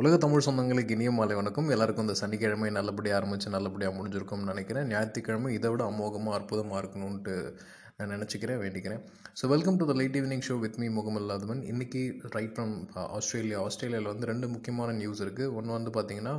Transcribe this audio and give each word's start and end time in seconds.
உலக 0.00 0.16
தமிழ் 0.22 0.44
சொந்தங்களுக்கு 0.46 0.92
இனிய 0.94 1.10
மாலை 1.14 1.36
வணக்கம். 1.38 1.70
எல்லாருக்கும் 1.74 2.04
இந்த 2.06 2.14
சனிக்கிழமை 2.20 2.68
நல்லபடியாக 2.76 3.16
ஆரம்பித்து 3.18 3.52
நல்லபடியாக 3.54 3.92
முடிஞ்சிருக்கும்னு 3.96 4.50
நினைக்கிறேன். 4.50 4.84
ஞாயிற்றுக்கிழமை 4.92 5.50
இதை 5.54 5.70
விட 5.72 5.82
அமோகமாக 5.92 6.36
அற்புதமாக 6.38 6.80
இருக்கணும்ன்ட்டு 6.82 7.34
நான் 7.96 8.12
நினச்சிக்கிறேன் 8.14 8.60
வேண்டிக்கிறேன். 8.64 9.00
So 9.38 9.48
welcome 9.52 9.78
to 9.80 9.86
the 9.90 9.94
light 10.00 10.18
evening 10.20 10.44
show 10.48 10.56
with 10.64 10.78
me 10.82 10.90
முகமல்லாதவன் 10.98 11.62
இன்றைக்கி 11.72 12.02
ரைட் 12.36 12.54
ஃப்ரம் 12.58 12.76
ஆஸ்திரேலியா 13.16 13.58
ஆஸ்திரேலியாவில் 13.64 14.10
வந்து 14.12 14.30
ரெண்டு 14.32 14.48
முக்கியமான 14.54 14.94
நியூஸ் 15.00 15.24
இருக்குது 15.26 15.50
ஒன்று 15.56 15.76
வந்து 15.78 15.92
பார்த்திங்கன்னா 15.98 16.36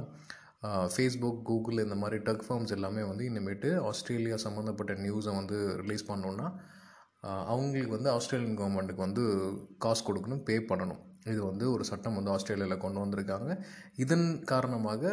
ஃபேஸ்புக் 0.95 1.41
uh, 1.41 1.47
கூகுள் 1.49 1.83
இந்த 1.87 1.99
மாதிரி 2.03 2.19
டக் 2.29 2.47
ஃபார்ம்ஸ் 2.47 2.75
எல்லாமே 2.77 3.03
வந்து 3.11 3.27
இனிமேட்டு 3.31 3.71
ஆஸ்திரேலியா 3.91 4.39
சம்மந்தப்பட்ட 4.45 4.99
நியூஸை 5.05 5.35
வந்து 5.41 5.59
ரிலீஸ் 5.83 6.09
பண்ணோன்னா 6.11 6.47
uh, 7.27 7.41
அவங்களுக்கு 7.51 7.97
வந்து 7.97 8.11
ஆஸ்திரேலியன் 8.15 8.57
கவர்மெண்ட்டுக்கு 8.61 9.07
வந்து 9.07 9.25
காசு 9.85 10.03
கொடுக்கணும் 10.09 10.43
பே 10.49 10.57
பண்ணணும். 10.71 11.03
இது 11.33 11.41
வந்து 11.49 11.65
ஒரு 11.73 11.83
சட்டம் 11.89 12.17
வந்து 12.17 12.31
ஆஸ்திரேலியாவில் 12.35 12.83
கொண்டு 12.83 12.99
வந்திருக்காங்க. 13.03 13.49
இதன் 14.03 14.27
காரணமாக 14.51 15.11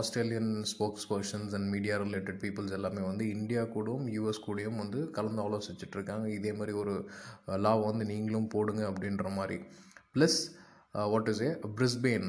Australian 0.00 0.52
spokespersons 1.10 1.54
and 1.58 1.68
media 1.74 1.96
related 2.04 2.40
peoples 2.44 2.76
எல்லாமே 2.78 3.02
வந்து 3.10 3.26
இந்தியா 3.36 3.64
கூடவும் 3.74 4.06
யூஎஸ் 4.16 4.44
கூடயும் 4.46 4.80
வந்து 4.84 5.00
கலந்து 5.18 5.42
ஆலோசிச்சுட்ருக்காங்க 5.46 6.28
இதே 6.38 6.52
மாதிரி 6.60 6.74
ஒரு 6.82 6.94
லா 7.66 7.74
வந்து 7.90 8.06
நீங்களும் 8.12 8.50
போடுங்க 8.56 8.84
அப்படின்ற 8.90 9.28
மாதிரி. 9.38 9.58
Plus 10.14 10.40
what 10.92 11.28
is 11.28 11.40
a 11.40 11.48
Brisbane 11.78 12.24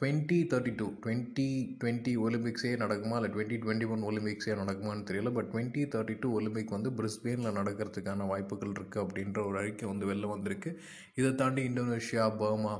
twenty 0.00 0.36
thirty 0.50 0.72
two 0.80 0.86
twenty 1.04 1.46
twenty 1.80 2.12
ஒலிம்பிக்ஸே 2.26 2.70
நடக்குமா? 2.82 3.16
இல்லை 3.18 3.30
டுவெண்ட்டி 3.36 3.56
டுவெண்ட்டி 3.62 3.86
ஒன் 3.94 4.04
ஒலிம்பிக்ஸே 4.10 4.52
நடக்குமான்னு 4.60 5.06
தெரியல 5.08 5.32
but 5.32 5.48
twenty 5.52 5.82
thirty 5.94 6.16
two 6.20 6.28
Olympic 6.38 6.74
வந்து 6.76 6.90
பிரிஸ்பெயினில் 6.98 7.56
நடக்கிறதுக்கான 7.58 8.26
வாய்ப்புகள் 8.32 8.74
இருக்குது 8.76 9.02
அப்படின்ற 9.04 9.40
ஒரு 9.46 9.58
அறிக்கை 9.62 9.88
வந்து 9.88 10.10
வெளில 10.12 10.28
வந்திருக்கு. 10.34 10.72
இதை 11.14 11.32
தாண்டி 11.34 11.64
Indonesia 11.68 12.26
Burma 12.42 12.74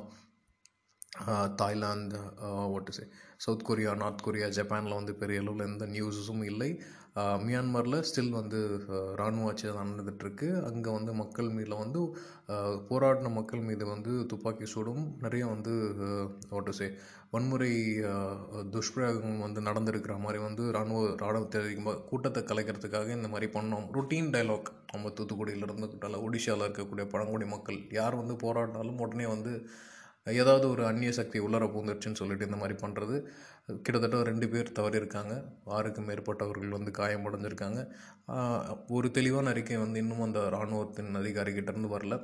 uh, 1.27 1.49
Thailand 1.55 2.21
uh, 2.47 2.67
what 2.75 2.93
is 2.93 3.03
South 3.45 3.67
Korea 3.71 3.95
North 4.03 4.25
Korea 4.27 4.47
ஜப்பானில் 4.59 4.99
வந்து 5.01 5.15
பெரிய 5.23 5.41
அளவில் 5.43 5.69
எந்த 5.71 5.87
நியூஸஸும் 5.97 6.45
இல்லை. 6.53 6.71
மியான்மரில் 7.47 8.03
ஸ்டில் 8.03 8.31
வந்து 8.31 8.59
இராணுவ 8.79 9.17
ராணுவ 9.17 9.49
ஆட்சி 9.49 9.67
தான் 9.69 9.91
நடந்துகிட்ருக்கு 9.91 10.49
அங்கே 10.63 10.91
வந்து 10.91 11.13
மக்கள் 11.13 11.49
மீதில் 11.49 11.79
வந்து 11.79 12.01
போராடின 12.89 13.31
மக்கள் 13.31 13.61
மீது 13.61 13.85
வந்து 13.87 14.13
துப்பாக்கி 14.27 14.67
சூடும் 14.67 15.05
நிறைய 15.21 15.47
வந்து 15.47 15.73
வாட் 16.51 16.71
சே 16.71 16.89
வன்முறை 17.31 17.71
துஷ்பிரயோகம் 18.71 19.39
வந்து 19.39 19.61
நடந்திருக்கிற 19.61 20.17
மாதிரி 20.19 20.41
வந்து 20.43 20.65
ராணுவ 20.73 21.01
ராணுவத்தை 21.17 21.63
கூட்டத்தை 22.11 22.43
கலைக்கிறதுக்காக 22.43 23.11
இந்த 23.11 23.29
மாதிரி 23.29 23.49
பண்ணோம். 23.59 23.89
ருட்டீன் 23.97 24.33
டைலாக் 24.37 24.71
நம்ம 24.93 25.13
தூத்துக்குடியில் 25.19 26.21
ஒடிஷாவில் 26.29 26.67
இருக்கக்கூடிய 26.67 27.07
பழங்குடி 27.15 27.45
மக்கள் 27.47 27.81
யார் 27.91 28.15
வந்து 28.15 28.37
போராடினாலும் 28.45 29.01
உடனே 29.01 29.27
வந்து 29.27 29.55
ஏதாவது 30.41 30.67
ஒரு 30.75 30.85
அந்நிய 30.91 31.13
சக்தி 31.19 31.39
உள்ளர 31.47 31.65
பூந்துருச்சுன்னு 31.75 32.21
சொல்லிட்டு 32.23 32.49
இந்த 32.49 32.61
மாதிரி 32.63 32.77
பண்ணுறது 32.85 33.17
கிட்டத்தட்ட 33.85 34.19
ரெண்டு 34.31 34.47
பேர் 34.53 34.77
தவறியிருக்காங்க. 34.79 35.35
ஆறுக்கு 35.77 36.03
மேற்பட்டவர்கள் 36.09 36.77
வந்து 36.77 36.91
காயமடைஞ்சிருக்காங்க 36.99 37.65
அடைஞ்சிருக்காங்க. 37.67 37.83
ஒரு 38.97 39.09
தெளிவான 39.17 39.51
அறிக்கை 39.55 39.79
வந்து 39.85 40.01
இன்னும் 40.03 40.25
அந்த 40.27 40.41
இராணுவத்தின் 40.51 41.21
அதிகாரிகிட்டேருந்து 41.21 41.91
வரல. 41.95 42.17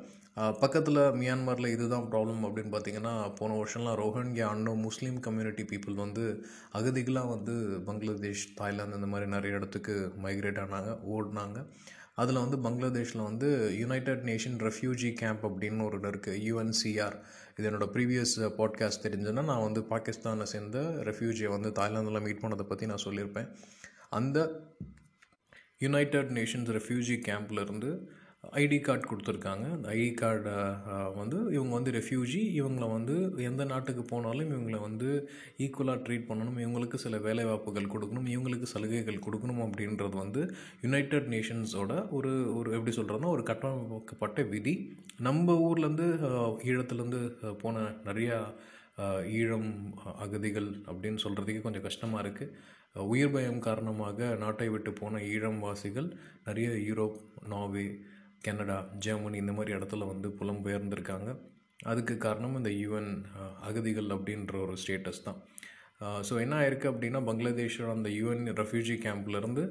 பக்கத்தில் 0.63 1.01
மியான்மரில் 1.21 1.73
இதுதான் 1.75 2.07
ப்ராப்ளம் 2.13 2.45
அப்படின்னு 2.47 2.73
பார்த்தீங்கன்னா 2.75 3.15
போன 3.39 3.57
வருஷம்லாம் 3.61 3.99
ரோஹன்யா 4.03 4.47
அன்னோ 4.53 4.73
முஸ்லீம் 4.87 5.19
கம்யூனிட்டி 5.27 5.65
பீப்புள் 5.73 5.97
வந்து 6.05 6.25
அகதிகளாக 6.79 7.33
வந்து 7.35 7.55
பங்களாதேஷ் 7.89 8.45
தாய்லாந்து 8.61 8.99
இந்த 9.01 9.11
மாதிரி 9.15 9.29
நிறைய 9.37 9.59
இடத்துக்கு 9.59 9.97
மைக்ரேட் 10.25 10.63
ஆனாங்க 10.65 10.93
ஓடினாங்க. 11.15 11.59
அதில் 12.15 12.35
வந்து 12.35 12.59
பங்களாதேஷில் 12.59 13.23
வந்து 13.23 13.79
யுனைடெட் 13.79 14.23
நேஷன் 14.23 14.59
ரெஃப்யூஜி 14.59 15.13
கேம்ப் 15.13 15.47
அப்படின்னு 15.47 15.85
ஒரு 15.85 16.01
இருக்குது 16.01 16.43
யூஎன்சிஆர் 16.49 17.21
இது 17.57 17.71
என்னோடய 17.71 17.91
ப்ரீவியஸ் 17.93 18.35
பாட்காஸ்ட் 18.37 19.03
தெரிஞ்சுன்னா 19.03 19.45
நான் 19.45 19.63
வந்து 19.63 19.81
பாகிஸ்தானை 19.81 20.43
சேர்ந்த 20.43 20.81
ரெஃப்யூஜியை 21.05 21.49
வந்து 21.49 21.73
தாய்லாந்தில் 21.73 22.21
மீட் 22.21 22.41
பண்ணதை 22.41 22.63
பற்றி 22.63 22.87
நான் 22.87 23.03
சொல்லியிருப்பேன். 23.05 23.49
அந்த 24.11 24.61
யுனைடெட் 25.79 26.31
நேஷன்ஸ் 26.31 26.71
ரெஃப்யூஜி 26.71 27.17
கேம்ப்லேருந்து 27.29 28.07
ஐடி 28.61 28.79
கார்டு 28.87 29.05
கொடுத்துருக்காங்க. 29.09 29.67
அந்த 29.75 29.87
ஐடி 29.99 30.09
கார்டை 30.21 30.55
வந்து 31.19 31.37
இவங்க 31.57 31.73
வந்து 31.77 31.93
ரெஃப்யூஜி 31.97 32.41
இவங்கள 32.61 32.87
வந்து 32.95 33.15
எந்த 33.51 33.65
நாட்டுக்கு 33.73 34.03
போனாலும் 34.13 34.51
இவங்கள 34.55 34.79
வந்து 34.87 35.09
ஈக்குவலாக 35.65 36.03
ட்ரீட் 36.07 36.27
பண்ணணும். 36.31 36.59
இவங்களுக்கு 36.65 36.99
சில 37.05 37.19
வேலைவாய்ப்புகள் 37.27 37.93
கொடுக்கணும். 37.95 38.29
இவங்களுக்கு 38.35 38.73
சலுகைகள் 38.73 39.25
கொடுக்கணும் 39.27 39.63
அப்படின்றது 39.67 40.17
வந்து 40.25 40.43
யுனைடட் 40.85 41.31
நேஷன்ஸோட 41.35 41.93
ஒரு 42.19 42.33
ஒரு 42.59 42.69
எப்படி 42.79 42.95
சொல்கிறதுனா 42.99 43.33
ஒரு 43.37 43.45
கட்டமைக்கப்பட்ட 43.53 44.43
விதி. 44.55 44.75
நம்ம 45.29 45.57
ஊர்லேருந்து 45.69 46.09
ஈழத்துலேருந்து 46.71 47.23
போன 47.65 47.87
நிறையா 48.11 48.39
ஈழம் 49.39 49.71
அகதிகள் 50.25 50.71
அப்படின்னு 50.91 51.21
சொல்கிறதுக்கே 51.25 51.63
கொஞ்சம் 51.67 51.87
கஷ்டமாக 51.89 52.23
இருக்குது 52.25 52.55
உயிர் 53.11 53.35
பயம் 53.35 53.61
காரணமாக 53.67 54.37
நாட்டை 54.43 54.67
விட்டு 54.73 54.91
போன 55.01 55.21
ஈழம் 55.33 55.61
வாசிகள் 55.67 56.09
நிறைய 56.49 56.71
யூரோப் 56.89 57.21
நார்வே 57.53 57.87
கனடா 58.47 58.77
ஜெர்மனி 59.05 59.37
இந்த 59.43 59.53
மாதிரி 59.57 59.77
இடத்துல 59.79 60.07
வந்து 60.13 60.29
புலம்பெயர்ந்திருக்காங்க 60.39 61.31
அதுக்கு 61.91 62.15
காரணம் 62.25 62.59
இந்த 62.59 62.71
யூஎன் 62.83 63.13
அகதிகள் 63.69 64.11
அப்படின்ற 64.17 64.55
ஒரு 64.65 64.75
ஸ்டேட்டஸ் 64.83 65.25
தான். 65.27 65.39
ஸோ 66.29 66.35
என்ன 66.45 66.55
ஆயிருக்கு 66.61 66.91
அப்படின்னா 66.91 67.21
பங்களாதேஷோட 67.29 67.91
அந்த 67.97 68.11
யூஎன் 68.21 68.45
ரெஃப்யூஜி 68.61 68.97
கேம்ப்லேருந்து 69.05 69.65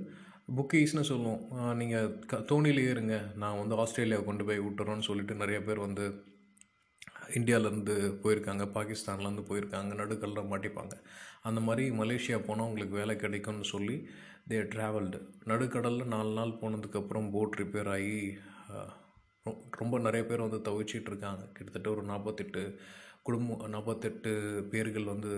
புக்கீஸ்னு 0.57 1.03
சொல்லுவோம். 1.11 1.41
நீங்கள் 1.81 2.07
க 2.31 2.39
தோணிலேயே 2.51 2.91
இருங்க. 2.95 3.15
நான் 3.41 3.59
வந்து 3.61 3.75
ஆஸ்திரேலியா 3.83 4.19
கொண்டு 4.29 4.43
போய் 4.47 4.63
விட்டுறோன்னு 4.67 5.07
சொல்லிட்டு 5.09 5.35
நிறைய 5.43 5.59
பேர் 5.67 5.85
வந்து 5.87 6.05
இந்தியாவிலேருந்து 7.39 7.95
போயிருக்காங்க. 8.23 8.63
பாகிஸ்தான்லேருந்து 8.77 9.45
போயிருக்காங்க. 9.49 9.91
நடுக்கல்ல 10.01 10.43
மாட்டிப்பாங்க. 10.53 10.95
அந்த 11.49 11.59
மாதிரி 11.67 11.83
மலேசியா 12.01 12.37
போனால் 12.47 12.67
உங்களுக்கு 12.69 12.95
வேலை 13.01 13.15
கிடைக்கும்னு 13.23 13.67
சொல்லி 13.75 13.95
தே 14.51 14.57
ட்ராவல்டு 14.73 15.19
நடுக்கடலில் 15.49 16.11
நாலு 16.13 16.31
நாள் 16.39 16.59
போனதுக்கப்புறம் 16.61 17.29
போட் 17.35 17.57
ரிப்பேர் 17.61 17.89
ஆகி 17.95 18.17
ரொம்ப 19.71 19.95
நிறைய 19.99 20.23
பேர் 20.25 20.45
வந்து 20.47 20.59
தவிச்சிட்டு 20.67 21.09
இருக்காங்க 21.11 21.43
கிட்டத்தட்ட 21.53 21.87
ஒரு 21.89 22.03
நாற்பத்தெட்டு 22.03 22.63
குடும்பம் 23.23 23.63
நாற்பத்தெட்டு 23.69 24.31
பேர்கள் 24.71 25.11
வந்து 25.13 25.31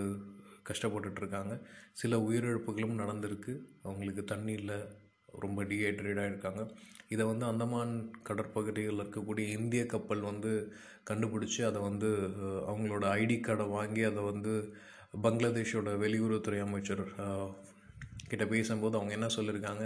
கஷ்டப்பட்டுட்ருக்காங்க. 0.69 1.53
சில 1.93 2.17
உயிரிழப்புகளும் 2.17 2.99
நடந்திருக்கு. 3.01 3.53
அவங்களுக்கு 3.83 4.23
தண்ணி 4.23 4.53
இல்லை 4.53 4.77
ரொம்ப 5.41 5.59
டீஹைட்ரேட் 5.63 6.21
ஆகிருக்காங்க 6.23 6.63
இதை 7.07 7.23
வந்து 7.25 7.45
அந்தமான் 7.45 7.93
கடற்பகுதியில் 8.23 9.01
இருக்கக்கூடிய 9.01 9.45
இந்திய 9.57 9.85
கப்பல் 9.85 10.21
வந்து 10.21 10.51
கண்டுபிடிச்சி 11.09 11.61
அதை 11.61 11.79
வந்து 11.81 12.09
அவங்களோட 12.71 13.05
ஐடி 13.21 13.37
கார்டை 13.39 13.65
வாங்கி 13.69 14.03
அதை 14.03 14.23
வந்து 14.23 14.53
பங்களாதேஷோட 15.23 15.89
வெளியுறவுத்துறை 16.03 16.59
அமைச்சர் 16.59 17.03
கிட்ட 18.27 18.45
பேசும்போது 18.45 18.97
அவங்க 18.97 19.13
என்ன 19.13 19.27
சொல்லியிருக்காங்க 19.35 19.85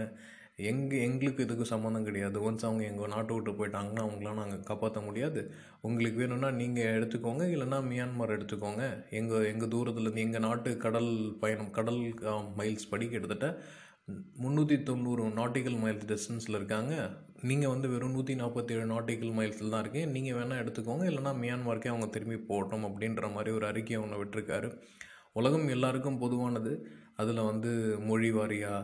எங்கள் 0.60 1.04
எங்களுக்கு 1.08 1.44
இதுக்கு 1.46 1.66
சம்மந்தம் 1.72 2.06
கிடையாது. 2.06 2.38
ஒன்ஸ் 2.48 2.64
அவங்க 2.68 2.84
எங்கள் 2.92 3.12
நாட்டை 3.14 3.34
விட்டு 3.36 3.52
போயிட்டாங்கன்னா 3.58 4.04
அவங்களாம் 4.06 4.40
நாங்கள் 4.42 4.64
காப்பாற்ற 4.70 5.00
முடியாது. 5.08 5.42
உங்களுக்கு 5.88 6.18
வேணும்னா 6.22 6.50
நீங்கள் 6.62 6.94
எடுத்துக்கோங்க. 6.98 7.44
இல்லைன்னா 7.56 7.80
மியான்மர் 7.90 8.34
எடுத்துக்கோங்க. 8.38 8.84
எங்கள் 9.20 9.46
எங்கள் 9.52 9.72
தூரத்துலேருந்து 9.74 10.24
எங்கள் 10.28 10.46
நாட்டு 10.48 10.72
கடல் 10.86 11.12
பயணம் 11.44 11.70
கடல் 11.78 12.02
மைல்ஸ் 12.60 12.90
படி 12.94 13.08
கிட்டத்தட்ட 13.12 13.50
முந்நூற்றி 14.44 14.76
தொண்ணூறு 14.90 15.24
நாட்டிக்கல் 15.40 15.80
மைல்ஸ் 15.84 16.10
டிஸ்டன்ஸில் 16.14 16.60
இருக்காங்க. 16.60 16.94
நீங்கள் 17.50 17.74
வந்து 17.74 17.88
வெறும் 17.94 18.16
நூற்றி 18.18 18.36
நாற்பத்தேழு 18.42 18.86
நாட்டிக்கல் 18.94 19.38
மைல்ஸில் 19.40 19.74
தான் 19.74 19.84
இருக்கீங்க. 19.84 20.10
நீங்கள் 20.18 20.38
வேணால் 20.40 20.62
எடுத்துக்கோங்க. 20.64 21.06
இல்லைனா 21.12 21.34
மியான்மருக்கே 21.44 21.94
அவங்க 21.94 22.10
திரும்பி 22.18 22.40
போட்டோம் 22.52 22.88
அப்படின்ற 22.90 23.34
மாதிரி 23.36 23.52
ஒரு 23.60 23.68
அறிக்கையை 23.72 24.00
அவங்க 24.02 24.18
விட்டுருக்காரு. 24.24 24.70
உலகம் 25.42 25.68
எல்லாருக்கும் 25.78 26.22
பொதுவானது. 26.26 26.74
அதில் 27.22 27.48
வந்து 27.52 27.72
மொழி 28.10 28.32
வாரியாக 28.40 28.84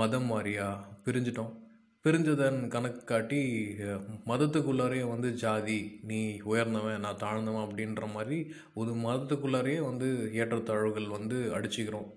மதம் 0.00 0.30
வாரியாக 0.32 0.94
பிரிஞ்சிட்டோம். 1.06 1.52
பிரிஞ்சதன் 2.04 2.58
கணக்கு 2.72 3.00
காட்டி 3.04 3.38
மதத்துக்குள்ளாரே 4.30 5.00
வந்து 5.12 5.28
ஜாதி 5.42 5.78
நீ 6.10 6.18
உயர்ந்தவன் 6.50 7.02
நான் 7.04 7.22
தாழ்ந்தவன் 7.22 7.66
அப்படின்ற 7.66 8.04
மாதிரி 8.16 8.38
ஒரு 8.80 8.92
மதத்துக்குள்ளாரே 9.04 9.74
வந்து 9.88 10.08
ஏற்றத்தாழ்வுகள் 10.42 11.08
வந்து 11.16 11.38
அடிச்சுக்கிறோம். 11.56 12.08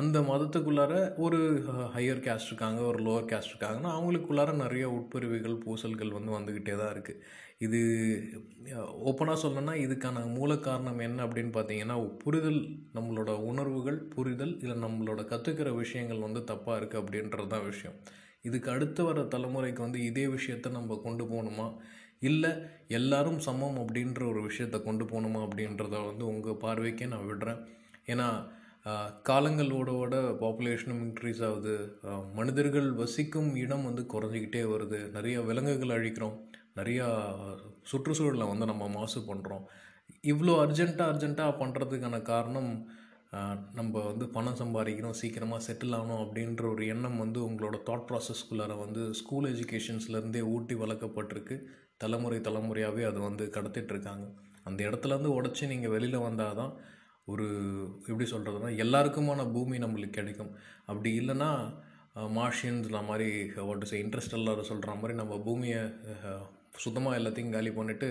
அந்த 0.00 0.16
மதத்துக்குள்ளார 0.30 0.94
ஒரு 1.24 1.38
ஹையர் 1.94 2.24
கேஸ்ட் 2.26 2.50
இருக்காங்க 2.50 2.80
ஒரு 2.90 2.98
லோவர் 3.06 3.30
கேஸ்ட் 3.30 3.52
இருக்காங்கன்னா 3.52 3.92
அவங்களுக்குள்ளார 3.96 4.50
நிறைய 4.64 4.84
உட்பிரிவுகள் 4.98 5.56
பூசல்கள் 5.64 6.16
வந்து 6.16 6.30
வந்துக்கிட்டே 6.36 6.74
தான் 6.80 6.92
இருக்குது 6.94 7.22
இது 7.66 7.80
ஓப்பனாக 9.10 9.38
சொல்லணும்னா 9.42 9.74
இதுக்கான 9.84 10.22
மூல 10.36 10.52
காரணம் 10.66 11.02
என்ன 11.06 11.24
அப்படின்னு 11.26 11.52
பார்த்தீங்கன்னா 11.56 11.96
புரிதல் 12.22 12.60
நம்மளோட 12.96 13.32
உணர்வுகள் 13.50 13.98
புரிதல் 14.14 14.54
இல்லை 14.62 14.76
நம்மளோட 14.86 15.22
கற்றுக்கிற 15.32 15.70
விஷயங்கள் 15.82 16.24
வந்து 16.26 16.42
தப்பாக 16.52 16.78
இருக்குது 16.80 17.02
அப்படின்றது 17.02 17.48
தான் 17.54 17.68
விஷயம். 17.70 17.98
இதுக்கு 18.48 18.68
அடுத்து 18.74 19.00
வர 19.08 19.22
தலைமுறைக்கு 19.34 19.80
வந்து 19.86 20.00
இதே 20.10 20.26
விஷயத்த 20.36 20.70
நம்ம 20.78 20.98
கொண்டு 21.06 21.24
போகணுமா? 21.32 21.66
இல்லை 22.28 22.52
எல்லாரும் 22.98 23.40
சமம் 23.48 23.78
அப்படின்ற 23.82 24.22
ஒரு 24.30 24.40
விஷயத்த 24.48 24.78
கொண்டு 24.86 25.04
போகணுமா 25.10 25.40
அப்படின்றத 25.46 25.94
வந்து 26.08 26.24
உங்கள் 26.32 26.62
பார்வைக்கே 26.64 27.06
நான் 27.12 27.28
விடுறேன். 27.30 27.60
ஏன்னா 28.12 28.28
காலங்களோட 29.28 30.14
பாப்புலேஷனும் 30.42 31.02
இன்க்ரீஸ் 31.06 31.42
ஆகுது. 31.48 31.74
மனிதர்கள் 32.38 32.88
வசிக்கும் 33.00 33.50
இடம் 33.64 33.86
வந்து 33.88 34.02
குறைஞ்சிக்கிட்டே 34.14 34.62
வருது. 34.74 35.00
நிறைய 35.16 35.36
விலங்குகள் 35.48 35.96
அழிக்கிறோம். 35.96 36.36
நிறையா 36.78 37.06
சுற்றுச்சூழலை 37.90 38.46
வந்து 38.52 38.66
நம்ம 38.70 38.84
மாசு 38.98 39.20
பண்ணுறோம் 39.30 39.64
இவ்வளோ 40.32 40.54
அர்ஜென்ட்டாக 40.64 41.12
அர்ஜென்ட்டாக 41.12 41.52
பண்ணுறதுக்கான 41.60 42.16
காரணம் 42.30 42.70
நம்ம 43.78 44.00
வந்து 44.06 44.24
பணம் 44.36 44.56
சம்பாதிக்கணும் 44.60 45.18
சீக்கிரமாக 45.18 45.60
செட்டில் 45.66 45.94
ஆகணும் 45.98 46.22
அப்படின்ற 46.22 46.62
ஒரு 46.70 46.84
எண்ணம் 46.92 47.20
வந்து 47.22 47.40
உங்களோட 47.48 47.76
தாட் 47.88 48.06
ப்ராசஸ்குள்ளார 48.08 48.72
வந்து 48.84 49.02
ஸ்கூல் 49.20 49.46
எஜுகேஷன்ஸ்லேருந்தே 49.52 50.42
ஊட்டி 50.54 50.74
வளர்க்கப்பட்டிருக்கு. 50.82 51.56
தலைமுறை 52.02 52.38
தலைமுறையாகவே 52.48 53.04
அது 53.10 53.20
வந்து 53.28 53.44
கடத்திட்டுருக்காங்க. 53.56 54.26
அந்த 54.68 54.80
இடத்துலேருந்து 54.88 55.36
உடச்சி 55.38 55.64
நீங்கள் 55.72 55.94
வெளியில் 55.94 56.24
வந்தால் 56.26 56.58
தான் 56.60 56.72
ஒரு 57.32 57.46
எப்படி 58.10 58.26
சொல்கிறதுனா 58.32 58.70
எல்லாருக்குமான 58.84 59.46
பூமி 59.56 59.76
நம்மளுக்கு 59.84 60.18
கிடைக்கும். 60.18 60.52
அப்படி 60.90 61.10
இல்லைன்னா 61.20 61.50
மார்ஷியன்ஸ்ல 62.38 62.98
மாதிரி 63.10 63.28
வாட் 63.68 63.84
இஸ் 63.86 63.96
இன்ட்ரெஸ்ட் 64.02 64.38
எல்லாரும் 64.38 64.70
சொல்கிற 64.70 64.94
மாதிரி 65.00 65.14
நம்ம 65.20 65.34
பூமியை 65.46 65.82
சுத்தமாக 66.84 67.18
எல்லாத்தையும் 67.20 67.54
காலி 67.56 67.70
பண்ணிவிட்டு 67.78 68.08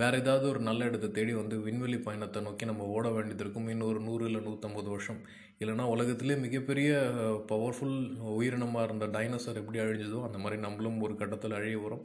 வேறு 0.00 0.16
ஏதாவது 0.22 0.46
ஒரு 0.52 0.60
நல்ல 0.68 0.86
இடத்தை 0.88 1.08
தேடி 1.10 1.32
வந்து 1.40 1.56
விண்வெளி 1.66 1.98
பயணத்தை 2.06 2.40
நோக்கி 2.46 2.64
நம்ம 2.70 2.86
ஓட 2.96 3.06
வேண்டியது 3.16 3.42
இருக்கும். 3.44 3.68
இன்னொரு 3.74 4.00
நூறு 4.08 4.24
இல்லை 4.28 4.40
நூற்றம்பது 4.48 4.88
வருஷம். 4.94 5.20
இல்லைன்னா 5.60 5.84
உலகத்திலே 5.94 6.34
மிகப்பெரிய 6.46 6.90
பவர்ஃபுல் 7.52 7.96
உயிரினமாக 8.38 8.86
இருந்த 8.88 9.06
டைனோசர் 9.16 9.60
எப்படி 9.62 9.80
அழிஞ்சதோ 9.84 10.20
அந்த 10.26 10.38
மாதிரி 10.42 10.58
நம்மளும் 10.66 10.98
ஒரு 11.06 11.14
கட்டத்தில் 11.22 11.58
அழிய 11.60 11.78
வரும் 11.84 12.04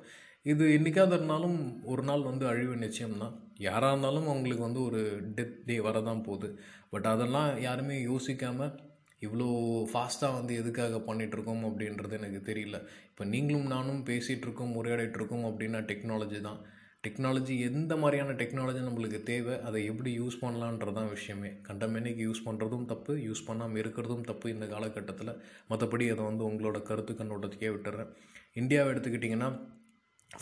இது 0.51 0.63
என்றைக்காவது 0.75 1.15
இருந்தாலும் 1.17 1.57
ஒரு 1.91 2.03
நாள் 2.07 2.23
வந்து 2.29 2.45
அழிவு 2.51 2.73
நிச்சயம்தான். 2.85 3.35
யாராக 3.67 3.91
இருந்தாலும் 3.93 4.27
அவங்களுக்கு 4.31 4.65
வந்து 4.67 4.81
ஒரு 4.87 5.01
டெத் 5.37 5.53
டே 5.67 5.75
வரதான் 5.87 6.25
போகுது. 6.25 6.49
பட் 6.93 7.07
அதெல்லாம் 7.13 7.49
யாருமே 7.67 7.97
யோசிக்காமல் 8.09 8.73
இவ்வளோ 9.21 9.47
ஃபாஸ்ட்டாக 9.91 10.37
வந்து 10.37 10.53
எதுக்காக 10.61 10.97
பண்ணிகிட்ருக்கோம் 11.07 11.63
அப்படின்றது 11.69 12.13
எனக்கு 12.19 12.41
தெரியல. 12.49 12.79
இப்போ 13.11 13.25
நீங்களும் 13.33 13.73
நானும் 13.75 14.01
பேசிகிட்டு 14.09 14.47
இருக்கோம் 14.47 14.75
இருக்கோம் 15.19 15.45
அப்படின்னா 15.49 15.81
டெக்னாலஜி 15.91 16.41
தான். 16.49 16.59
டெக்னாலஜி 17.05 17.55
எந்த 17.69 17.93
மாதிரியான 17.95 18.31
டெக்னாலஜி 18.31 18.81
நம்மளுக்கு 18.87 19.19
தேவை 19.23 19.55
அதை 19.61 19.79
எப்படி 19.85 20.11
யூஸ் 20.19 20.35
பண்ணலான்றதான் 20.41 21.09
விஷயமே. 21.09 21.49
கண்டமேனிக்கு 21.67 22.23
யூஸ் 22.27 22.43
பண்ணுறதும் 22.45 22.85
தப்பு 22.85 23.13
யூஸ் 23.27 23.41
பண்ணாமல் 23.45 23.81
இருக்கிறதும் 23.81 24.21
தப்பு 24.21 24.49
இந்த 24.49 24.65
காலகட்டத்தில். 24.65 25.31
மற்றபடி 25.69 26.05
அதை 26.13 26.23
வந்து 26.25 26.43
உங்களோட 26.49 26.81
கருத்து 26.81 27.13
கண்ணோட்டத்துக்கே 27.13 27.71
விட்டுறேன். 27.75 28.11
இந்தியாவை 28.53 28.93
எடுத்துக்கிட்டிங்கன்னா 28.93 29.49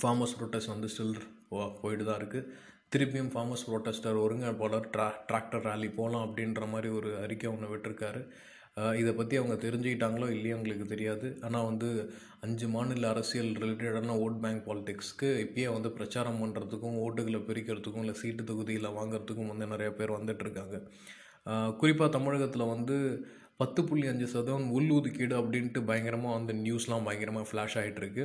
ஃபார்மர்ஸ் 0.01 0.35
ப்ரொட்டஸ்ட் 0.39 0.73
வந்து 0.75 0.89
ஸ்டில் 0.93 1.15
போயிட்டு 1.81 2.05
தான் 2.05 2.19
இருக்குது 2.21 2.47
திருப்பியும் 2.95 3.33
ஃபார்மர்ஸ் 3.33 3.65
ப்ரொட்டஸ்டர் 3.67 4.21
ஒருங்கிணைப்பாளர் 4.23 4.87
ட்ரா 4.93 5.09
டிராக்டர் 5.27 5.65
ரேலி 5.69 5.89
போகலாம் 5.95 6.25
அப்படின்ற 6.27 6.63
மாதிரி 6.69 6.89
ஒரு 6.99 7.09
அறிக்கை 7.17 7.49
ஒன்று 7.51 7.73
விட்டுருக்காரு. 7.73 8.21
இதை 8.77 9.11
பற்றி 9.13 9.35
அவங்க 9.37 9.55
தெரிஞ்சுக்கிட்டாங்களோ 9.55 10.27
இல்லையோ 10.29 10.55
எங்களுக்கு 10.55 10.85
தெரியாது. 10.85 11.27
ஆனால் 11.41 11.65
வந்து 11.65 11.89
அஞ்சு 12.41 12.67
மாநில 12.67 13.09
அரசியல் 13.09 13.51
ரிலேட்டடான 13.55 14.15
ஓட் 14.25 14.39
பேங்க் 14.43 14.63
பாலிடிக்ஸ்க்கு 14.67 15.29
இப்பயே 15.45 15.67
வந்து 15.73 15.89
பிரச்சாரம் 15.91 16.39
பண்ணுறதுக்கும் 16.43 16.97
ஓட்டுகளை 17.05 17.41
பிரிக்கிறதுக்கும் 17.49 18.03
இல்லை 18.05 18.15
சீட்டு 18.15 18.43
தொகுதியில் 18.43 18.95
வாங்குறதுக்கும் 18.99 19.51
வந்து 19.53 19.67
நிறைய 19.67 19.91
பேர் 19.91 20.17
வந்துட்டுருக்காங்க 20.17 20.77
குறிப்பாக 21.77 22.09
தமிழகத்தில் 22.11 22.71
வந்து 22.75 22.97
பத்து 23.59 23.79
புள்ளி 23.89 24.05
அஞ்சு 24.11 24.27
சதவீதம் 24.33 24.71
உள் 24.77 24.91
ஒதுக்கீடு 24.95 25.35
அப்படின்ட்டு 25.41 25.79
பயங்கரமாக 25.89 26.37
வந்து 26.37 26.53
நியூஸ்லாம் 26.65 27.05
பயங்கரமாக 27.07 27.47
ஃப்ளாஷ் 27.49 27.77
ஆகிட்டுருக்கு 27.81 28.23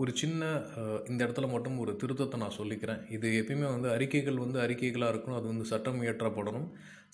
ஒரு 0.00 0.12
சின்ன 0.20 0.42
இந்த 1.10 1.18
இடத்துல 1.24 1.48
மட்டும் 1.52 1.76
ஒரு 1.82 1.92
திருத்தத்தை 2.00 2.38
நான் 2.42 2.56
சொல்லிக்கிறேன். 2.58 3.02
இது 3.16 3.28
எப்பயுமே 3.40 3.68
வந்து 3.74 3.88
அறிக்கைகள் 3.96 4.40
வந்து 4.44 4.58
அறிக்கைகளாக 4.64 5.12
இருக்கணும். 5.12 5.38
அது 5.40 5.46
வந்து 5.52 5.66
சட்டம் 5.72 6.00
இயற்றப்படணும். 6.04 6.66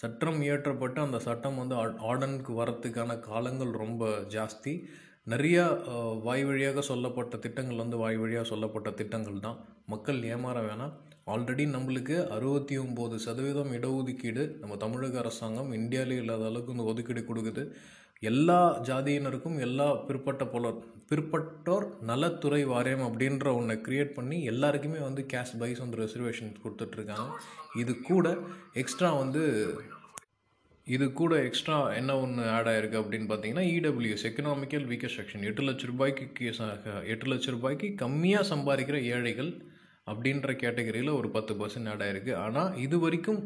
சட்டம் 0.03 0.41
இயற்றப்பட்டு 0.47 1.01
அந்த 1.07 1.19
சட்டம் 1.27 1.61
வந்து 1.63 1.77
ஆர்டனுக்கு 2.11 2.55
வரத்துக்கான 2.61 3.19
காலங்கள் 3.29 3.73
ரொம்ப 3.85 4.09
ஜாஸ்தி. 4.37 4.75
நிறையா 5.33 5.65
வாய் 6.27 6.45
வழியாக 6.49 6.83
சொல்லப்பட்ட 6.91 7.37
திட்டங்கள் 7.45 7.83
வந்து 7.85 7.99
வாய் 8.03 8.21
வழியாக 8.23 8.47
சொல்லப்பட்ட 8.53 8.91
திட்டங்கள் 9.01 9.45
தான். 9.47 9.59
மக்கள் 9.95 10.21
ஏமாற 10.35 10.59
வேணாம். 10.69 10.95
ஆல்ரெடி 11.27 11.65
நம்மளுக்கு 11.75 12.17
அறுபத்தி 12.37 12.75
ஒம்பது 12.83 13.17
சதவீதம் 13.25 13.73
இடஒதுக்கீடு 13.77 14.43
நம்ம 14.61 14.77
தமிழக 14.85 15.19
அரசாங்கம் 15.23 15.71
இந்தியாவிலே 15.79 16.17
இல்லாத 16.23 16.45
அளவுக்கு 16.51 16.75
இந்த 16.77 16.85
ஒதுக்கீடு 16.93 17.23
கொடுக்குது. 17.29 17.63
எல்லா 18.31 18.59
ஜாதியினருக்கும் 18.89 19.59
எல்லா 19.67 19.87
பிற்பட்ட 20.09 20.45
போலர் 20.53 20.81
பிற்பட்டோர் 21.11 21.87
நலத்துறை 22.11 22.63
வாரியம் 22.73 23.07
அப்படின்ற 23.07 23.47
ஒன்றை 23.59 23.77
க்ரியேட் 23.87 24.17
பண்ணி 24.19 24.39
எல்லாருக்குமே 24.53 25.01
வந்து 25.07 25.23
கேஷ் 25.33 25.57
பைஸ் 25.61 25.83
வந்து 25.85 26.01
ரிசர்வேஷன் 26.03 26.53
கொடுத்துட்ருக்காங்க. 26.65 27.29
இது 27.83 27.95
கூட 28.11 28.27
எக்ஸ்ட்ரா 28.83 29.11
வந்து 29.23 29.43
இது 30.87 31.07
கூட 31.21 31.35
எக்ஸ்ட்ரா 31.49 31.79
என்ன 31.99 32.13
ஒன்று 32.21 32.45
ஆட் 32.55 32.69
ஆயிருக்கு 32.71 33.01
அப்படின்னு 33.01 33.27
பார்த்தீங்கன்னா 33.31 33.67
இடபிள்யூஎஸ் 33.75 34.27
எக்கனாமிக்கல் 34.29 34.87
வீக்கர் 34.93 35.15
செக்ஷன் 35.17 35.45
எட்டு 35.51 35.65
லட்ச 35.67 35.85
ரூபாய்க்கு 35.91 36.25
எட்டு 37.15 37.27
லட்ச 37.33 37.51
ரூபாய்க்கு 37.57 37.89
கம்மியாக 38.03 38.51
சம்பாதிக்கிற 38.53 38.99
ஏழைகள் 39.17 39.51
அப்படின்ற 40.07 40.53
கேட்டகரியில் 40.57 41.17
ஒரு 41.17 41.31
பத்து 41.31 41.55
பர்சன்ட் 41.55 41.89
ஆட் 41.89 42.03
ஆயிருக்கு. 42.03 42.35
ஆனால் 42.35 42.77
இது 42.77 42.99
வரைக்கும் 42.99 43.43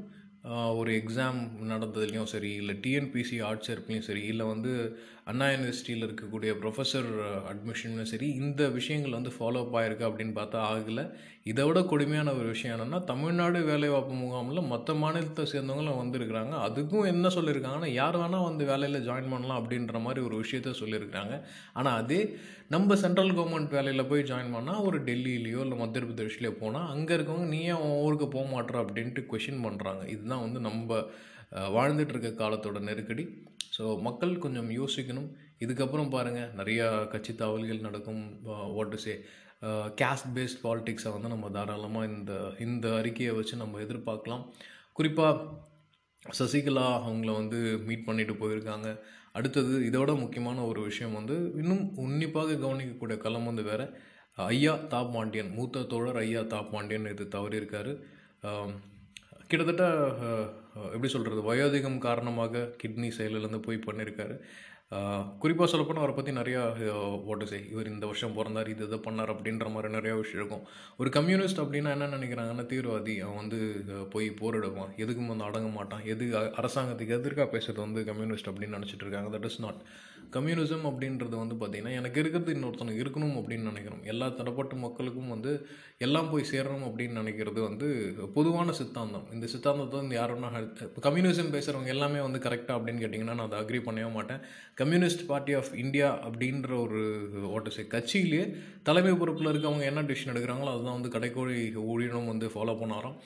ஒரு 0.77 0.93
எக்ஸாம் 0.93 1.39
நடந்ததுலேயும் 1.71 2.31
சரி 2.33 2.53
இல்லை 2.53 2.75
டிஎன்பிசி 2.83 3.43
ஆர்ட்ஸ் 3.43 4.01
சரி 4.01 4.23
இல்லை 4.23 4.47
வந்து 4.47 4.73
அண்ணா 5.31 5.45
யூனிவர்சிட்டியில் 5.51 6.05
இருக்கக்கூடிய 6.07 6.51
ப்ரொஃபஸர் 6.63 7.07
அட்மிஷனும் 7.51 8.09
சரி 8.11 8.27
இந்த 8.41 8.63
விஷயங்கள் 8.75 9.17
வந்து 9.17 9.31
ஃபாலோ 9.37 9.61
அப் 9.65 9.77
ஆயிருக்கு 9.79 10.05
அப்படின்னு 10.09 10.35
பார்த்தா 10.39 10.59
ஆகலை. 10.73 11.05
இதை 11.51 11.63
விட 11.69 11.79
கொடுமையான 11.93 12.33
ஒரு 12.39 12.49
விஷயம் 12.55 12.75
என்னென்னா 12.75 12.99
தமிழ்நாடு 13.11 13.59
வேலைவாய்ப்பு 13.71 14.15
முகாமில் 14.21 14.69
மற்ற 14.73 14.95
மாநிலத்தை 15.03 15.45
சேர்ந்தவங்களும் 15.53 16.01
வந்திருக்கிறாங்க. 16.03 16.55
அதுக்கும் 16.67 17.09
என்ன 17.13 17.31
சொல்லியிருக்காங்கன்னா 17.37 17.91
யார் 18.01 18.21
வேணால் 18.23 18.47
வந்து 18.49 18.65
வேலையில் 18.73 19.05
ஜாயின் 19.09 19.33
பண்ணலாம் 19.35 19.61
அப்படின்ற 19.61 19.99
மாதிரி 20.07 20.23
ஒரு 20.29 20.37
விஷயத்த 20.45 20.77
சொல்லியிருக்கிறாங்க. 20.83 21.37
ஆனால் 21.79 21.99
அதே 22.03 22.21
நம்ம 22.75 22.97
சென்ட்ரல் 23.05 23.35
கவர்மெண்ட் 23.39 23.77
வேலையில் 23.79 24.09
போய் 24.13 24.29
ஜாயின் 24.33 24.55
பண்ணால் 24.57 24.85
ஒரு 24.89 24.99
டெல்லியிலையோ 25.11 25.61
இல்லை 25.67 25.79
மத்திய 25.83 26.03
பிரதேஷ்லையோ 26.09 26.55
போனால் 26.63 26.91
அங்கே 26.95 27.15
இருக்கவங்க 27.19 27.49
நீ 27.55 27.63
ஏன் 27.75 27.85
ஊருக்கு 28.07 28.29
போக 28.37 28.47
மாட்ற? 28.57 28.75
அப்படின்ட்டு 28.85 29.31
கொஷின் 29.33 29.65
பண்ணுறாங்க 29.69 30.05
இதுதான் 30.15 30.45
வந்து 30.47 30.61
நம்ம 30.69 31.01
வாழ்ந்துட்டுருக்க 31.77 32.31
காலத்தோட 32.43 32.79
நெருக்கடி. 32.89 33.25
ஸோ 33.77 33.85
மக்கள் 34.07 34.33
கொஞ்சம் 34.45 34.71
யோசிக்கணும். 34.81 35.29
இதுக்கப்புறம் 35.65 36.13
பாருங்கள் 36.15 36.53
நிறையா 36.61 36.87
கட்சி 37.13 37.33
தாவல்கள் 37.43 37.87
நடக்கும். 37.87 38.23
வாட் 38.77 38.97
சே 39.05 39.15
கேஸ்ட் 40.01 40.31
பேஸ்ட் 40.37 40.63
பாலிட்டிக்ஸை 40.65 41.11
வந்து 41.15 41.29
நம்ம 41.35 41.51
தாராளமாக 41.57 42.09
இந்த 42.13 42.33
இந்த 42.67 42.87
அறிக்கையை 43.01 43.35
வச்சு 43.39 43.55
நம்ம 43.63 43.81
எதிர்பார்க்கலாம். 43.85 44.43
குறிப்பாக 44.99 45.37
சசிகலா 46.39 46.87
அவங்கள 47.07 47.31
வந்து 47.41 47.59
மீட் 47.89 48.07
பண்ணிட்டு 48.09 48.35
போயிருக்காங்க. 48.43 48.89
அடுத்தது 49.39 49.75
இதோட 49.89 50.11
முக்கியமான 50.23 50.59
ஒரு 50.71 50.81
விஷயம் 50.89 51.17
வந்து 51.19 51.37
இன்னும் 51.61 51.85
உன்னிப்பாக 52.03 52.59
கவனிக்கக்கூடிய 52.65 53.17
களம் 53.25 53.49
வந்து 53.51 53.65
வேறு 53.71 53.87
ஐயா 54.51 54.75
தாப் 54.93 55.13
பாண்டியன் 55.15 55.51
மூத்த 55.57 55.83
தோழர் 55.93 56.21
ஐயா 56.23 56.43
தாப் 56.53 56.71
பாண்டியன் 56.75 57.11
இது 57.13 57.25
தவறியிருக்காரு. 57.35 57.93
கிட்டத்தட்ட 59.51 59.85
எப்படி 60.93 61.09
சொல்கிறது 61.09 61.41
வயோதிகம் 61.43 61.99
காரணமாக 61.99 62.69
கிட்னி 62.83 63.09
செயலிலேருந்து 63.19 63.61
போய் 63.61 63.85
பண்ணியிருக்காரு 63.85 64.37
குறிப்பாக 65.43 65.69
சொல்லப்போனால் 65.71 66.05
அவரை 66.05 66.15
பற்றி 66.17 66.33
நிறையா 66.41 66.63
ஓட்டு 67.33 67.47
செய் 67.53 67.69
இவர் 67.73 67.93
இந்த 67.93 68.05
வருஷம் 68.11 68.37
பிறந்தார் 68.39 68.71
இது 68.75 68.87
இதை 68.89 68.99
பண்ணார் 69.07 69.33
அப்படின்ற 69.35 69.69
மாதிரி 69.75 69.93
நிறையா 69.97 70.15
விஷயம் 70.23 70.41
இருக்கும். 70.41 70.65
ஒரு 71.01 71.11
கம்யூனிஸ்ட் 71.19 71.63
அப்படின்னா 71.65 71.93
என்ன 71.97 72.11
நினைக்கிறாங்கன்னா 72.17 72.67
தீவிரவாதி 72.73 73.15
அவன் 73.27 73.41
வந்து 73.43 73.61
போய் 74.15 74.29
போரிடுவான். 74.41 74.95
எதுக்கும் 75.05 75.33
வந்து 75.33 75.49
அடங்க 75.51 75.71
மாட்டான். 75.79 76.05
எது 76.15 76.27
அரசாங்கத்துக்கு 76.63 77.19
எதிர்க்காக 77.21 77.49
பேசுறது 77.57 77.81
வந்து 77.87 78.03
கம்யூனிஸ்ட் 78.11 78.51
அப்படின்னு 78.53 78.79
நினச்சிட்டு 78.79 79.07
இருக்காங்க. 79.07 79.31
தட் 79.37 79.49
இஸ் 79.51 79.63
நாட் 79.67 79.81
கம்யூனிசம் 80.37 80.87
அப்படின்றது 80.89 81.35
வந்து 81.41 81.57
பார்த்திங்கன்னா 81.59 81.97
எனக்கு 81.99 82.21
இருக்கிறது 82.21 82.55
இன்னொருத்தனுக்கு 82.55 83.03
இருக்கணும் 83.03 83.35
அப்படின்னு 83.41 83.71
நினைக்கிறோம். 83.71 84.01
எல்லா 84.13 84.27
தரப்பட்ட 84.39 84.75
மக்களுக்கும் 84.85 85.33
வந்து 85.35 85.51
எல்லாம் 86.07 86.31
போய் 86.31 86.49
சேரணும் 86.53 86.87
அப்படின்னு 86.89 87.21
நினைக்கிறது 87.21 87.61
வந்து 87.69 87.89
பொதுவான 88.37 88.73
சித்தாந்தம். 88.79 89.27
இந்த 89.35 89.47
சித்தாந்தத்தை 89.53 89.97
வந்து 90.01 90.17
யாருன்னா 90.21 90.49
கம்யூனிசம் 91.07 91.53
பேசுகிறவங்க 91.57 91.93
எல்லாமே 91.97 92.21
வந்து 92.27 92.41
கரெக்டாக 92.47 92.79
அப்படின்னு 92.79 93.03
கேட்டிங்கன்னா 93.05 93.37
நான் 93.41 93.49
அதை 93.49 93.61
அக்ரி 93.63 93.81
பண்ணவே 93.89 94.11
மாட்டேன். 94.19 94.43
கம்யூனிஸ்ட் 94.85 95.27
பார்ட்டி 95.31 95.55
ஆஃப் 95.61 95.73
இந்தியா 95.85 96.11
அப்படின்ற 96.29 96.71
ஒரு 96.85 97.01
ஓட்ட 97.55 97.71
சே 97.77 97.85
கட்சியிலேயே 97.95 98.45
தலைமை 98.89 99.15
பொறுப்பில் 99.21 99.53
இருக்கவங்க 99.53 99.85
என்ன 99.91 100.03
டிசிஷன் 100.11 100.33
எடுக்கிறாங்களோ 100.35 100.71
அதுதான் 100.75 100.97
வந்து 100.99 101.15
கடைக்கோடி 101.17 101.59
ஊழியனும் 101.93 102.31
வந்து 102.33 102.49
ஃபாலோ 102.55 102.75
பண்ணாராம் 102.83 103.19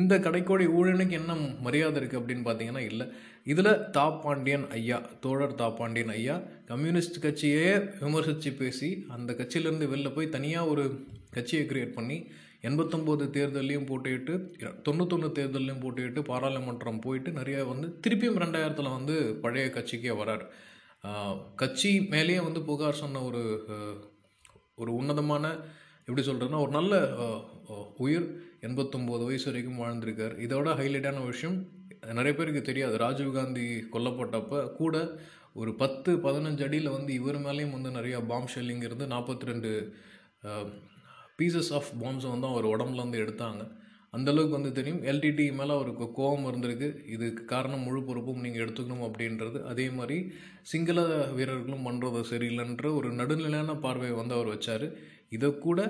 இந்த 0.00 0.14
கடைக்கோடி 0.26 0.66
ஊழியனுக்கு 0.78 1.14
என்ன 1.20 1.32
மரியாதை 1.64 1.96
இருக்குது 2.00 2.20
அப்படின்னு 2.20 2.44
பார்த்தீங்கன்னா 2.46 2.82
இல்லை. 2.90 3.06
இதில் 3.52 3.80
தாப்பாண்டியன் 3.96 4.64
ஐயா 4.76 4.98
தோழர் 5.24 5.58
தாப்பாண்டியன் 5.62 6.12
ஐயா 6.18 6.36
கம்யூனிஸ்ட் 6.70 7.18
கட்சியே 7.24 7.66
விமர்சித்து 8.04 8.52
பேசி 8.60 8.88
அந்த 9.16 9.32
கட்சியிலேருந்து 9.40 9.90
வெளில 9.92 10.10
போய் 10.14 10.34
தனியாக 10.36 10.70
ஒரு 10.72 10.84
கட்சியை 11.36 11.64
கிரியேட் 11.72 11.96
பண்ணி 11.98 12.18
எண்பத்தொம்போது 12.68 13.24
தேர்தல்லையும் 13.36 13.88
போட்டுக்கிட்டு 13.90 14.34
தொண்ணூத்தொன்று 14.88 15.30
தேர்தல்லையும் 15.38 15.82
போட்டுக்கிட்டு 15.84 16.22
பாராளுமன்றம் 16.30 17.04
போயிட்டு 17.06 17.30
நிறைய 17.38 17.64
வந்து 17.72 17.88
திருப்பியும் 18.04 18.42
ரெண்டாயிரத்தில் 18.44 18.96
வந்து 18.98 19.16
பழைய 19.44 19.66
கட்சிக்கே 19.76 20.14
வரார். 20.20 20.44
கட்சி 21.60 21.90
மேலேயே 22.10 22.40
வந்து 22.40 22.60
புகார் 22.62 23.00
சொன்ன 23.02 23.22
ஒரு 23.28 23.42
ஒரு 24.80 24.90
உன்னதமான 24.94 25.46
எப்படி 26.06 26.22
சொல்கிறதுன்னா 26.26 26.60
ஒரு 26.64 26.72
நல்ல 26.78 26.94
உயிர் 28.04 28.26
எண்பத்தொம்போது 28.66 29.24
வயசு 29.28 29.46
வரைக்கும் 29.50 29.80
வாழ்ந்திருக்கார். 29.82 30.34
இதோட 30.46 30.68
ஹைலைட்டான 30.80 31.24
விஷயம் 31.26 31.56
நிறைய 32.18 32.32
பேருக்கு 32.38 32.62
தெரியாது. 32.62 32.94
ராஜீவ்காந்தி 33.04 33.66
கொல்லப்பட்டப்போ 33.94 34.60
கூட 34.80 34.96
ஒரு 35.54 35.70
பத்து 35.82 36.10
பதினஞ்சு 36.26 36.64
அடியில் 36.66 36.94
வந்து 36.96 37.12
இவர் 37.20 37.38
மேலேயும் 37.46 37.76
வந்து 37.76 37.90
நிறையா 37.98 38.18
பாம்ப் 38.30 38.52
ஷெல்லிங் 38.54 38.86
இருந்து 38.88 39.06
நாற்பத்தி 39.06 39.50
ரெண்டு 39.50 39.70
பீசஸ் 41.38 41.72
ஆஃப் 41.78 41.90
பாம்ஸை 42.02 42.30
வந்து 42.34 42.50
அவர் 42.52 42.72
உடம்புல 42.74 43.04
வந்து 43.04 43.22
எடுத்தாங்க. 43.24 43.62
அந்தளவுக்கு 44.16 44.56
வந்து 44.58 44.72
தெரியும். 44.78 45.02
எல்டிடி 45.10 45.44
மேலே 45.58 45.72
அவருக்கு 45.78 46.06
கோபம் 46.18 46.48
இருந்திருக்கு. 46.48 46.88
இதுக்கு 47.14 47.44
காரணம் 47.52 47.84
முழு 47.88 48.00
பொறுப்பும் 48.08 48.42
நீங்கள் 48.46 48.64
எடுத்துக்கணும் 48.64 49.06
அப்படின்றது. 49.08 49.58
அதே 49.72 49.86
மாதிரி 49.98 50.18
சிங்கள 50.72 51.00
வீரர்களும் 51.38 51.86
பண்ணுறது 51.88 52.22
சரியில்லைன்ற 52.32 52.88
ஒரு 52.98 53.10
நடுநிலையான 53.20 53.78
பார்வையை 53.84 54.16
வந்து 54.18 54.36
அவர் 54.38 54.52
வச்சார். 54.54 54.86
இதை 55.36 55.50
கூட 55.66 55.80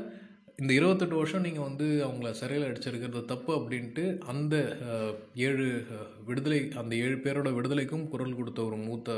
இந்த 0.60 0.72
இருபத்தெட்டு 0.78 1.16
வருஷம் 1.18 1.44
நீங்கள் 1.46 1.66
வந்து 1.68 1.86
அவங்கள 2.06 2.30
சிறையில் 2.40 2.66
அடிச்சிருக்கிறது 2.66 3.20
தப்பு 3.30 3.50
அப்படின்ட்டு 3.58 4.02
அந்த 4.32 4.54
ஏழு 5.46 5.66
விடுதலை 6.28 6.58
அந்த 6.80 6.92
ஏழு 7.04 7.16
பேரோட 7.24 7.50
விடுதலைக்கும் 7.56 8.04
குரல் 8.12 8.36
கொடுத்த 8.40 8.60
ஒரு 8.68 8.78
மூத்த 8.86 9.16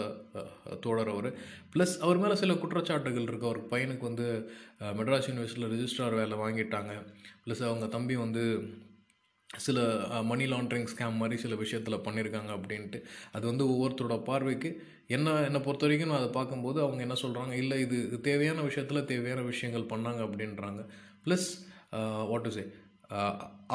தோழர் 0.84 1.12
அவர். 1.14 1.28
ப்ளஸ் 1.74 1.94
அவர் 2.04 2.22
மேலே 2.22 2.36
சில 2.42 2.54
குற்றச்சாட்டுகள் 2.62 3.28
இருக்குது 3.28 3.50
அவர் 3.50 3.60
பையனுக்கு 3.72 4.08
வந்து 4.10 4.28
மெட்ராஸ் 5.00 5.28
யூனிவர்சிட்டியில் 5.30 5.72
ரிஜிஸ்ட்ரார் 5.74 6.18
வேலை 6.22 6.38
வாங்கிட்டாங்க. 6.44 6.94
ப்ளஸ் 7.46 7.64
அவங்க 7.70 7.88
தம்பி 7.96 8.16
வந்து 8.24 8.44
சில 9.66 9.78
மணி 10.30 10.44
லாண்ட்ரிங் 10.52 10.88
ஸ்கேம் 10.92 11.20
மாதிரி 11.20 11.36
சில 11.44 11.54
விஷயத்தில் 11.62 12.02
பண்ணியிருக்காங்க 12.06 12.50
அப்படின்ட்டு. 12.56 13.00
அது 13.36 13.44
வந்து 13.50 13.64
ஒவ்வொருத்தரோட 13.72 14.16
பார்வைக்கு 14.28 14.70
என்ன 15.16 15.34
என்னை 15.48 15.60
பொறுத்த 15.66 15.86
வரைக்கும் 15.86 16.10
நான் 16.10 16.20
அதை 16.22 16.30
பார்க்கும்போது 16.38 16.78
அவங்க 16.84 17.00
என்ன 17.06 17.16
சொல்கிறாங்க 17.22 17.52
இல்லை 17.62 17.76
இது 17.84 17.98
தேவையான 18.28 18.62
விஷயத்தில் 18.68 19.08
தேவையான 19.12 19.42
விஷயங்கள் 19.52 19.90
பண்ணாங்க 19.92 20.22
அப்படின்றாங்க. 20.26 20.82
ப்ளஸ் 21.26 21.48
வாட் 22.30 22.46
டு 22.46 22.52
சே 22.56 22.64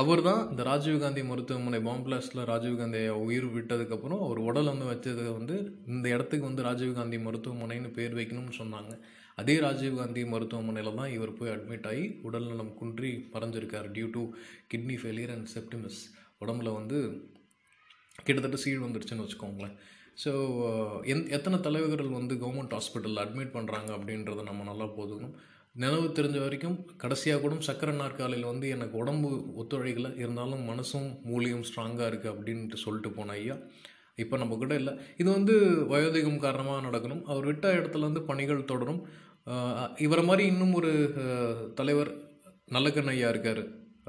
அவர் 0.01 0.21
தான் 0.27 0.41
இந்த 0.51 0.61
ராஜீவ்காந்தி 0.69 1.21
மருத்துவமனை 1.29 1.79
பாம்பிளாஸில் 1.87 2.05
பிளாஸ்டில் 2.05 2.47
ராஜீவ்காந்தி 2.51 3.01
உயிர் 3.25 3.47
விட்டதுக்கப்புறம் 3.55 4.21
அவர் 4.25 4.39
உடல் 4.49 4.71
வந்து 4.71 4.87
வச்சது 4.91 5.23
வந்து 5.37 5.55
இந்த 5.93 6.05
இடத்துக்கு 6.15 6.45
வந்து 6.47 6.65
ராஜீவ்காந்தி 6.67 7.17
மருத்துவமனைன்னு 7.27 7.89
பேர் 7.97 8.17
வைக்கணும்னு 8.19 8.55
சொன்னாங்க. 8.61 8.93
அதே 9.39 9.55
ராஜீவ்காந்தி 9.65 10.23
மருத்துவமனையில் 10.33 10.97
தான் 10.99 11.13
இவர் 11.17 11.37
போய் 11.39 11.53
அட்மிட் 11.55 11.87
ஆகி 11.91 12.05
உடல்நலம் 12.29 12.71
குன்றி 12.79 13.11
மறைஞ்சிருக்கார் 13.33 13.87
due 13.97 14.07
to 14.15 14.23
kidney 14.71 14.97
failure 15.01 15.33
and 15.35 15.51
septicemia 15.55 16.01
உடம்புல 16.43 16.71
வந்து 16.79 16.97
கிட்டத்தட்ட 18.25 18.57
சீழ் 18.63 18.83
வந்துருச்சுன்னு 18.85 19.25
வச்சுக்கோங்களேன். 19.25 19.75
ஸோ 20.23 20.31
எந் 21.11 21.23
எத்தனை 21.35 21.57
தலைவர்கள் 21.67 22.17
வந்து 22.17 22.33
கவர்மெண்ட் 22.41 22.75
ஹாஸ்பிட்டலில் 22.77 23.23
அட்மிட் 23.23 23.55
பண்ணுறாங்க 23.55 23.89
அப்படின்றத 23.97 24.43
நம்ம 24.49 24.65
நல்லா 24.71 24.87
போதுக்கணும் 24.97 25.37
நினைவு 25.81 26.07
தெரிஞ்ச 26.17 26.37
வரைக்கும் 26.43 26.77
கடைசியாக 27.01 27.41
கூட 27.43 27.57
சக்கரை 27.67 27.93
நாற்காலியில் 28.01 28.49
வந்து 28.51 28.67
எனக்கு 28.75 28.95
உடம்பு 29.01 29.29
ஒத்துழைக்கலை. 29.61 30.11
இருந்தாலும் 30.23 30.63
மனசும் 30.71 31.07
மூலியும் 31.29 31.65
ஸ்ட்ராங்காக 31.69 32.09
இருக்குது 32.11 32.33
அப்படின்ட்டு 32.33 32.83
சொல்லிட்டு 32.83 33.11
போன 33.17 33.33
ஐயா. 33.39 33.55
இப்போ 34.23 34.35
நம்ம 34.41 34.57
கிட்ட 34.61 34.75
இல்லை. 34.81 34.93
இது 35.21 35.29
வந்து 35.37 35.53
வயோதிகம் 35.91 36.43
காரணமாக 36.45 36.83
நடக்கணும். 36.87 37.21
அவர் 37.31 37.47
விட்ட 37.49 37.67
இடத்துல 37.79 38.07
வந்து 38.09 38.23
பணிகள் 38.29 38.69
தொடரும். 38.71 39.01
இவரை 40.05 40.23
மாதிரி 40.29 40.43
இன்னும் 40.51 40.73
ஒரு 40.79 40.91
தலைவர் 41.79 42.11
நல்லக்கண் 42.75 43.11
ஐயா 43.13 43.29
இருக்கார். 43.33 43.63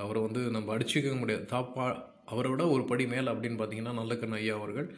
அவரை 0.05 0.21
வந்து 0.27 0.41
நம்ம 0.57 0.75
அடிச்சுக்க 0.77 1.15
முடியாது. 1.21 1.45
தாப்பா 1.53 1.87
அவரை 2.33 2.51
விட 2.51 2.65
ஒரு 2.75 2.85
படி 2.91 3.05
மேலே 3.13 3.29
அப்படின்னு 3.33 3.61
பார்த்தீங்கன்னா 3.61 3.93
நல்லக்கண் 4.01 4.37
ஐயா 4.41 4.55
அவர்கள். 4.61 4.89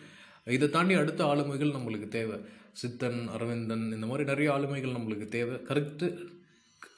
இதை 0.57 0.67
தாண்டி 0.77 0.95
அடுத்த 1.01 1.23
ஆளுமைகள் 1.33 1.75
நம்மளுக்கு 1.77 2.09
தேவை. 2.19 2.37
சித்தன் 2.81 3.21
அரவிந்தன் 3.35 3.85
இந்த 3.97 4.07
மாதிரி 4.11 4.25
நிறைய 4.31 4.49
ஆளுமைகள் 4.57 4.97
நம்மளுக்கு 4.97 5.27
தேவை. 5.37 5.57
கருத்து 5.69 6.09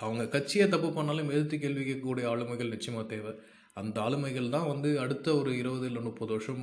அவங்க 0.04 0.24
கட்சியை 0.34 0.66
தப்பு 0.68 0.88
பண்ணாலும் 0.92 1.30
எதிர்த்து 1.34 1.56
கேள்வி 1.64 1.82
கேட்கக்கூடிய 1.88 2.24
ஆளுமைகள் 2.32 2.72
நிச்சயமாக 2.74 3.06
தேவை. 3.14 3.32
அந்த 3.80 3.96
ஆளுமைகள் 4.06 4.52
தான் 4.56 4.70
வந்து 4.72 4.90
அடுத்த 5.04 5.28
ஒரு 5.40 5.50
இருபது 5.60 5.86
இல்லை 5.90 6.02
முப்பது 6.02 6.30
வருஷம் 6.34 6.62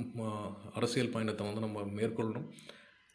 அரசியல் 0.79 1.13
பயணத்தை 1.15 1.45
வந்து 1.47 1.65
நம்ம 1.65 1.83
மேற்கொள்ளணும். 1.99 2.47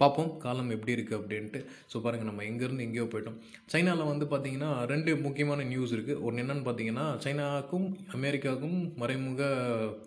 பார்ப்போம். 0.03 0.31
காலம் 0.45 0.73
எப்படி 0.75 0.95
இருக்குது 0.95 1.19
அப்படின்ட்டு. 1.19 1.61
ஸோ 1.91 2.01
பாருங்கள் 2.05 2.29
நம்ம 2.31 2.43
எங்கேருந்து 2.49 2.87
எங்கேயோ 2.87 3.05
போயிட்டோம். 3.13 3.39
சைனாவில் 3.73 4.11
வந்து 4.11 4.27
பார்த்திங்கன்னா 4.33 4.71
ரெண்டு 4.93 5.11
முக்கியமான 5.27 5.65
நியூஸ் 5.71 5.95
இருக்குது 5.97 6.21
ஒன்று 6.27 6.43
என்னென்னு 6.43 6.67
பார்த்தீங்கன்னா 6.67 7.07
சைனாவுக்கும் 7.25 7.87
அமெரிக்காவுக்கும் 8.19 8.79
மறைமுக 9.03 9.49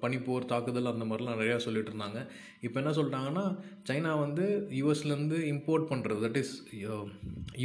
பனிப்போர் 0.03 0.49
தாக்குதல் 0.53 0.91
அந்த 0.93 1.07
மாதிரிலாம் 1.09 1.41
நிறையா 1.41 1.57
சொல்லிட்டு 1.65 1.91
இருந்தாங்க. 1.93 2.21
இப்போ 2.67 2.77
என்ன 2.81 2.93
சொல்லிட்டாங்கன்னா 2.99 3.45
சைனா 3.89 4.13
வந்து 4.25 4.45
யூஎஸ்லேருந்து 4.79 5.37
இம்போர்ட் 5.53 5.89
பண்ணுறது 5.91 6.21
தட் 6.25 6.39
இஸ் 6.43 6.53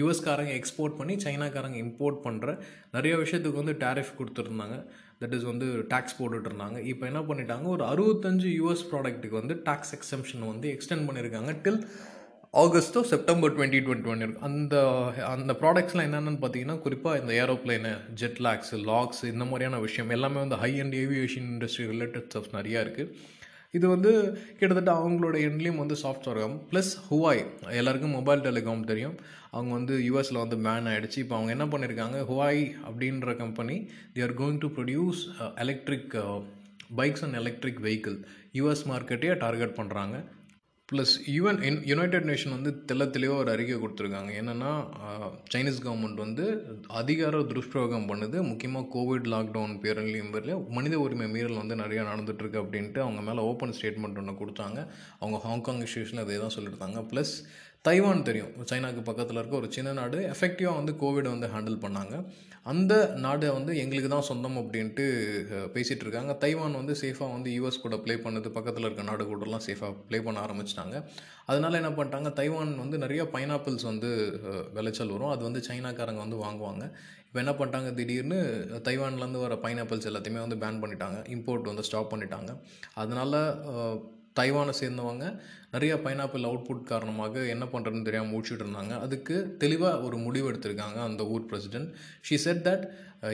யூஎஸ்காரங்க 0.00 0.52
எக்ஸ்போர்ட் 0.61 0.99
பண்ணி 1.00 1.16
சைனாக்காரங்க 1.25 1.78
இம்போர்ட் 1.87 2.19
பண்ணுற 2.26 2.50
நிறைய 2.97 3.14
விஷயத்துக்கு 3.25 3.62
வந்து 3.62 3.76
டேரிஃப் 3.85 4.16
கொடுத்துருந்தாங்க. 4.21 4.78
தட் 5.23 5.35
இஸ் 5.37 5.47
வந்து 5.50 5.66
டேக்ஸ் 5.93 6.16
போட்டுட்டு 6.19 6.49
இருந்தாங்க. 6.50 6.78
இப்போ 6.93 7.04
என்ன 7.11 7.21
பண்ணிட்டாங்க? 7.28 7.66
ஒரு 7.75 7.85
அறுபத்தஞ்சு 7.93 8.49
யூஎஸ் 8.61 8.88
ப்ராடக்ட்டுக்கு 8.90 9.40
வந்து 9.40 9.54
டேக்ஸ் 9.69 9.95
எக்ஸம்ஷன் 9.99 10.45
வந்து 10.52 10.66
எக்ஸ்டெண்ட் 10.76 11.07
பண்ணியிருக்காங்க 11.09 11.52
டில் 11.64 11.81
ஆகஸ்ட்டோ 12.62 13.00
செப்டம்பர் 13.11 13.52
டுவெண்ட்டி 13.54 13.78
டுவெண்ட்டி 13.84 14.11
ஒன் 14.11 14.34
அந்த 14.49 14.75
அந்த 15.34 15.52
ப்ராடக்ட்ஸ்லாம் 15.61 16.06
என்னென்னு 16.08 16.40
பார்த்தீங்கன்னா 16.42 16.76
குறிப்பாக 16.84 17.20
இந்த 17.20 17.32
ஏரோப்ளைனு 17.42 17.92
ஜெட் 18.20 18.38
லாக்ஸ் 18.46 18.75
லாக்ஸ் 18.90 19.23
இந்த 19.30 19.44
மாதிரியான 19.50 19.78
விஷயம் 19.87 20.12
எல்லாமே 20.16 20.38
வந்து 20.44 20.58
high 20.62 20.70
end 20.82 20.96
aviation 21.00 21.49
industry 21.52 21.87
related 21.92 22.26
stuff 22.28 22.52
நிறையா 22.58 22.82
இருக்குது 22.84 23.32
இது 23.78 23.87
வந்து 23.94 24.11
கிட்டத்தட்ட 24.58 24.92
அவங்களோட 25.00 25.37
எண்ட்லேயும் 25.46 25.80
வந்து 25.82 25.96
சாஃப்ட்வேர் 26.02 26.40
காம். 26.42 26.54
ப்ளஸ் 26.70 26.92
ஹுவாய் 27.08 27.42
எல்லாருக்கும் 27.78 28.14
மொபைல் 28.18 28.44
டெலிகாம் 28.46 28.87
தெரியும். 28.90 29.16
அவங்க 29.56 29.73
வந்து 29.78 29.96
யூஎஸில் 30.08 30.42
வந்து 30.42 30.56
பேன் 30.66 30.88
ஆகிடுச்சு 30.92 31.18
இப்போ 31.25 31.37
அவங்க 31.38 31.52
என்ன 31.56 31.66
பண்ணியிருக்காங்க 31.73 32.20
ஹுவாய் 32.30 32.62
அப்படின்ற 32.88 33.34
company 33.42 33.76
they 34.14 34.25
are 34.26 34.37
going 34.42 34.62
to 34.64 34.70
produce 34.76 35.20
electric 35.64 36.14
bikes 37.00 37.25
and 37.26 37.38
electric 37.42 37.82
vehicle 37.88 38.16
US 38.61 38.87
மார்க்கெட்டையே 38.92 39.34
target 39.44 39.76
பண்ணுறாங்க 39.80 40.16
plus 40.91 41.12
even 41.35 41.59
in 41.67 41.79
United 41.91 42.26
Nation 42.31 42.55
வந்து 42.55 42.71
தெல்ல 42.88 43.05
தெளிவாக 43.14 43.43
ஒரு 43.43 43.50
அறிக்கை 43.53 43.76
கொடுத்துருக்காங்க. 43.83 44.31
என்னென்னா 44.41 44.73
சைனீஸ் 45.53 45.79
கவர்மெண்ட் 45.85 46.21
வந்து 46.25 46.45
அதிகார 47.00 47.41
துஷ்பிரயோகம் 47.53 48.09
பண்ணுது. 48.11 48.37
முக்கியமாக 48.50 48.91
கோவிட் 48.95 49.31
லாக்டவுன் 49.35 49.75
பேரலையும் 49.85 50.33
பேரில் 50.35 50.67
மனித 50.79 50.99
உரிமை 51.05 51.29
மீறல் 51.35 51.61
வந்து 51.62 51.81
நிறையா 51.83 52.03
நடந்துகிட்ருக்கு 52.11 52.62
அப்படின்ட்டு 52.64 53.03
அவங்க 53.05 53.23
மேலே 53.29 53.47
ஓப்பன் 53.50 53.75
ஸ்டேட்மெண்ட் 53.79 54.21
ஒன்று 54.23 54.41
கொடுத்தாங்க. 54.43 54.79
அவங்க 55.21 55.38
ஹாங்காங் 55.47 55.83
இஷ்யூஸில் 55.87 56.25
அதே 56.25 56.37
தான் 56.45 56.57
சொல்லியிருந்தாங்க. 56.57 57.00
ப்ளஸ் 57.12 57.35
தைவான் 57.87 58.26
தெரியும். 58.26 58.53
சைனாக்கு 58.69 59.00
பக்கத்தில் 59.09 59.38
இருக்க 59.38 59.55
ஒரு 59.61 59.69
சின்ன 59.76 59.91
நாடு. 59.99 60.19
எஃபெக்டிவாக 60.35 60.79
வந்து 60.79 60.93
கோவிடை 61.00 61.29
வந்து 61.33 61.49
ஹேண்டில் 61.55 61.83
பண்ணாங்க. 61.83 62.14
அந்த 62.73 62.95
நாடு 63.25 63.47
வந்து 63.57 63.73
எங்களுக்கு 63.81 64.11
தான் 64.12 64.26
சொந்தம் 64.29 64.57
அப்படின்ட்டு 64.61 65.05
பேசிகிட்டு 65.75 66.05
இருக்காங்க. 66.07 66.33
தைவான் 66.45 66.79
வந்து 66.81 66.95
சேஃபாக 67.03 67.29
வந்து 67.35 67.50
யூஎஸ் 67.57 67.83
கூட 67.83 67.97
ப்ளே 68.05 68.14
பண்ணது 68.26 68.50
பக்கத்தில் 68.57 68.87
இருக்க 68.88 69.05
நாடு 69.11 69.25
கூடலாம் 69.31 69.64
சேஃபாக 69.67 69.93
ப்ளே 70.09 70.21
பண்ண 70.29 70.41
ஆரம்பிச்சிட்டாங்க. 70.47 70.97
அதனால 71.50 71.79
என்ன 71.83 71.91
பண்ணிட்டாங்க 71.99 72.33
தைவான் 72.41 72.73
வந்து 72.85 72.99
நிறைய 73.05 73.25
பைனாப்பிள்ஸ் 73.37 73.87
வந்து 73.91 74.12
விளைச்சல் 74.79 75.14
வரும். 75.17 75.35
அது 75.35 75.45
வந்து 75.49 75.62
சைனாக்காரங்க 75.69 76.23
வந்து 76.26 76.41
வாங்குவாங்க. 76.47 76.85
இப்போ 77.29 77.38
என்ன 77.45 77.55
பண்ணிட்டாங்க 77.61 77.93
திடீர்னு 78.00 78.41
தைவான்லேருந்து 78.88 79.45
வர 79.47 79.55
பைனாப்பிள்ஸ் 79.67 80.11
எல்லாத்தையுமே 80.12 80.43
வந்து 80.47 80.62
பேன் 80.64 80.83
பண்ணிட்டாங்க. 80.83 81.21
இம்போர்ட் 81.37 81.71
வந்து 81.73 81.88
ஸ்டாப் 81.91 82.12
பண்ணிட்டாங்க. 82.14 82.53
அதனால் 83.05 83.41
தைவானை 84.38 84.73
சேர்ந்தவங்க 84.83 85.25
நிறையா 85.75 85.95
பைனாப்பிள் 86.05 86.47
அவுட்புட் 86.49 86.91
காரணமாக 86.91 87.41
என்ன 87.55 87.64
பண்ணுறதுன்னு 87.73 88.09
தெரியாமல் 88.09 88.33
முடிச்சுட்டு 88.33 88.64
இருந்தாங்க. 88.64 88.93
அதுக்கு 89.07 89.37
தெளிவாக 89.62 90.05
ஒரு 90.07 90.17
முடிவு 90.26 90.47
எடுத்திருக்காங்க 90.50 90.99
அந்த 91.09 91.23
ஊர் 91.33 91.49
பிரசிடென்ட் 91.50 91.91
ஷீ 92.26 92.37
செட் 92.45 92.62
தட் 92.69 92.85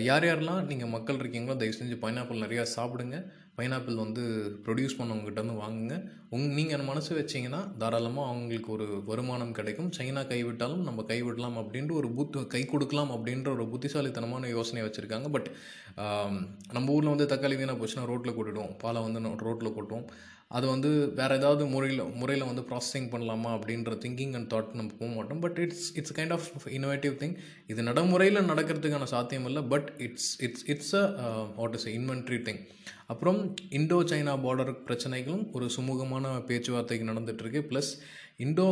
யார் 0.09 0.27
யாரெல்லாம் 0.29 0.67
நீங்கள் 0.71 0.93
மக்கள் 0.95 1.21
இருக்கீங்களோ 1.23 1.55
தயவு 1.61 1.79
செஞ்சு 1.79 1.97
பைனாப்பிள் 2.05 2.45
நிறையா 2.45 2.65
சாப்பிடுங்க. 2.75 3.19
பைனாப்பிள் 3.59 3.97
வந்து 4.03 4.23
ப்ரொடியூஸ் 4.67 4.97
பண்ணவங்ககிட்ட 4.99 5.41
வந்து 5.45 5.57
வாங்குங்க. 5.63 5.97
உங் 6.35 6.47
நீங்கள் 6.59 6.87
மனசு 6.91 7.11
வச்சிங்கன்னா 7.19 7.61
தாராளமாக 7.83 8.31
அவங்களுக்கு 8.31 8.71
ஒரு 8.77 8.87
வருமானம் 9.11 9.55
கிடைக்கும். 9.59 9.91
சைனா 9.99 10.23
கைவிட்டாலும் 10.33 10.87
நம்ம 10.89 11.05
கைவிடலாம் 11.11 11.59
அப்படின்ட்டு 11.63 11.99
ஒரு 12.01 12.11
புத்து 12.19 12.47
கை 12.55 12.63
கொடுக்கலாம் 12.73 13.13
அப்படின்ற 13.17 13.51
ஒரு 13.57 13.67
புத்திசாலித்தனமான 13.73 14.51
யோசனை 14.57 14.85
வச்சுருக்காங்க. 14.87 15.31
பட் 15.37 15.49
நம்ம 16.77 16.87
ஊரில் 16.97 17.15
வந்து 17.15 17.31
தக்காளி 17.33 17.59
வீணாக 17.61 17.79
போச்சுன்னா 17.81 18.11
ரோட்டில் 18.13 18.37
கொட்டிடுவோம். 18.39 18.75
பாலை 18.85 19.03
வந்து 19.09 19.37
ரோட்டில் 19.49 19.77
கொட்டுவோம். 19.79 20.07
அது 20.51 20.67
வந்து 20.67 20.91
வேறு 21.15 21.35
ஏதாவது 21.37 21.65
முறையில் 21.67 22.03
முறையில் 22.15 22.47
வந்து 22.47 22.63
ப்ராசஸிங் 22.71 23.09
பண்ணலாமா 23.13 23.51
அப்படின்ற 23.57 23.91
திங்கிங் 24.05 24.33
அண்ட் 24.35 24.49
தாட் 24.55 24.73
நம்ம 24.73 24.95
போக 24.99 25.11
மாட்டோம். 25.13 25.41
But 25.41 25.59
it's 25.59 25.87
it's 25.95 26.15
kind 26.17 26.33
of 26.33 26.49
innovative 26.69 27.15
thing 27.21 27.35
இது 27.67 27.83
நடைமுறையில் 27.83 28.49
நடக்கிறதுக்கான 28.49 29.09
சாத்தியம் 29.15 29.45
இல்லை 29.45 29.63
but 29.63 29.91
it's 29.99 30.31
it's 30.43 30.65
it's 30.67 30.95
uh 30.95 31.05
what 31.57 31.75
is 31.75 31.87
inventory 31.99 32.41
thing 32.49 32.61
அப்புறம் 33.07 33.39
இண்டோ 33.71 33.99
சைனா 34.11 34.35
பார்டர் 34.47 34.73
பிரச்சனைகளும் 34.89 35.45
ஒரு 35.53 35.69
சுமூகமான 35.77 36.27
பேச்சுவார்த்தைக்கு 36.47 37.11
நடந்துகிட்ருக்கு 37.13 37.63
ப்ளஸ் 37.71 37.93
இண்டோ 38.45 38.65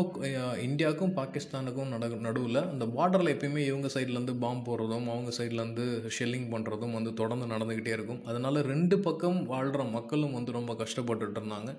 இந்தியாவுக்கும் 0.67 1.13
பாகிஸ்தானுக்கும் 1.19 1.91
நட 1.95 2.07
நடுவில் 2.27 2.61
அந்த 2.71 2.85
பார்டரில் 2.95 3.31
எப்பயுமே 3.33 3.63
இவங்க 3.71 3.89
சைட்லேருந்து 3.95 4.35
பாம்பு 4.45 4.65
போடுறதும் 4.69 5.09
அவங்க 5.15 5.31
சைட்லேருந்து 5.39 5.85
ஷெல்லிங் 6.17 6.47
பண்ணுறதும் 6.55 6.95
வந்து 6.99 7.11
தொடர்ந்து 7.21 7.47
நடந்துக்கிட்டே 7.53 7.93
இருக்கும். 7.97 8.23
அதனால் 8.31 8.59
ரெண்டு 8.71 8.99
பக்கம் 9.07 9.39
வாழ்கிற 9.53 9.85
மக்களும் 9.97 10.37
வந்து 10.39 10.57
ரொம்ப 10.59 10.75
கஷ்டப்பட்டுட்டு 10.83 11.39
இருந்தாங்க. 11.41 11.73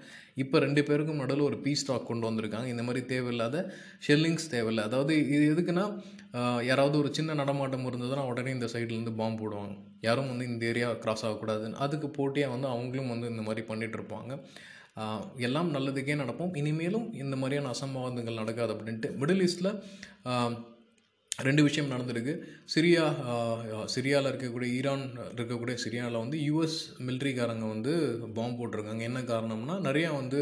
இப்போ 0.43 0.59
ரெண்டு 0.65 0.83
பேருக்கும் 0.89 1.21
நடுவில் 1.23 1.47
ஒரு 1.49 1.59
பீஸ் 1.65 1.83
ஸ்டாக் 1.85 2.09
கொண்டு 2.11 2.27
வந்திருக்காங்க. 2.29 2.69
இந்த 2.75 2.85
மாதிரி 2.89 3.03
தேவையில்லாத 3.13 3.65
ஷெல்லிங்ஸ் 4.07 4.49
தேவையில்லை. 4.55 4.85
அதாவது 4.89 5.15
இது 5.35 5.43
எதுக்குன்னா 5.55 5.87
யாராவது 6.69 6.95
ஒரு 7.03 7.11
சின்ன 7.19 7.35
நடமாட்டம் 7.43 7.87
இருந்ததுன்னா 7.91 8.25
உடனே 8.31 8.51
இந்த 8.57 8.67
சைட்லேருந்து 8.73 9.19
பாம்பு 9.21 9.41
போடுவாங்க. 9.43 9.75
யாரும் 10.07 10.31
வந்து 10.31 10.45
இந்த 10.53 10.65
ஏரியா 10.73 10.89
கிராஸ் 11.05 11.25
ஆகக்கூடாதுன்னு. 11.27 11.79
அதுக்கு 11.85 12.09
போட்டியாக 12.19 12.55
வந்து 12.55 12.69
அவங்களும் 12.75 13.13
வந்து 13.15 13.31
இந்த 13.35 13.45
மாதிரி 13.47 13.63
பண்ணிகிட்ருப்பாங்க 13.71 14.33
எல்லாம் 15.47 15.69
நல்லதுக்கே 15.75 16.15
நடப்போம். 16.23 16.55
இனிமேலும் 16.61 17.07
இந்த 17.23 17.35
மாதிரியான 17.43 17.71
அசம்பாவிதங்கள் 17.75 18.41
நடக்காது 18.41 18.73
அப்படின்ட்டு 18.75 19.11
மிடில் 19.21 19.43
ஈஸ்ட்டில் 19.47 19.71
ரெண்டு 21.47 21.61
விஷயம் 21.65 21.91
நடந்திருக்கு. 21.91 22.33
சிரியா 22.73 23.03
சிரியாவில் 23.93 24.29
இருக்கக்கூடிய 24.31 24.69
ஈரான் 24.79 25.05
இருக்கக்கூடிய 25.35 25.75
சிரியாவில் 25.83 26.21
வந்து 26.23 26.37
யூஎஸ் 26.47 26.79
மிலிட்ரிக்காரங்க 27.07 27.65
வந்து 27.75 27.93
பாம்பு 28.37 28.59
போட்டிருக்காங்க. 28.59 29.03
என்ன 29.09 29.19
காரணம்னா 29.31 29.75
நிறையா 29.87 30.09
வந்து 30.21 30.41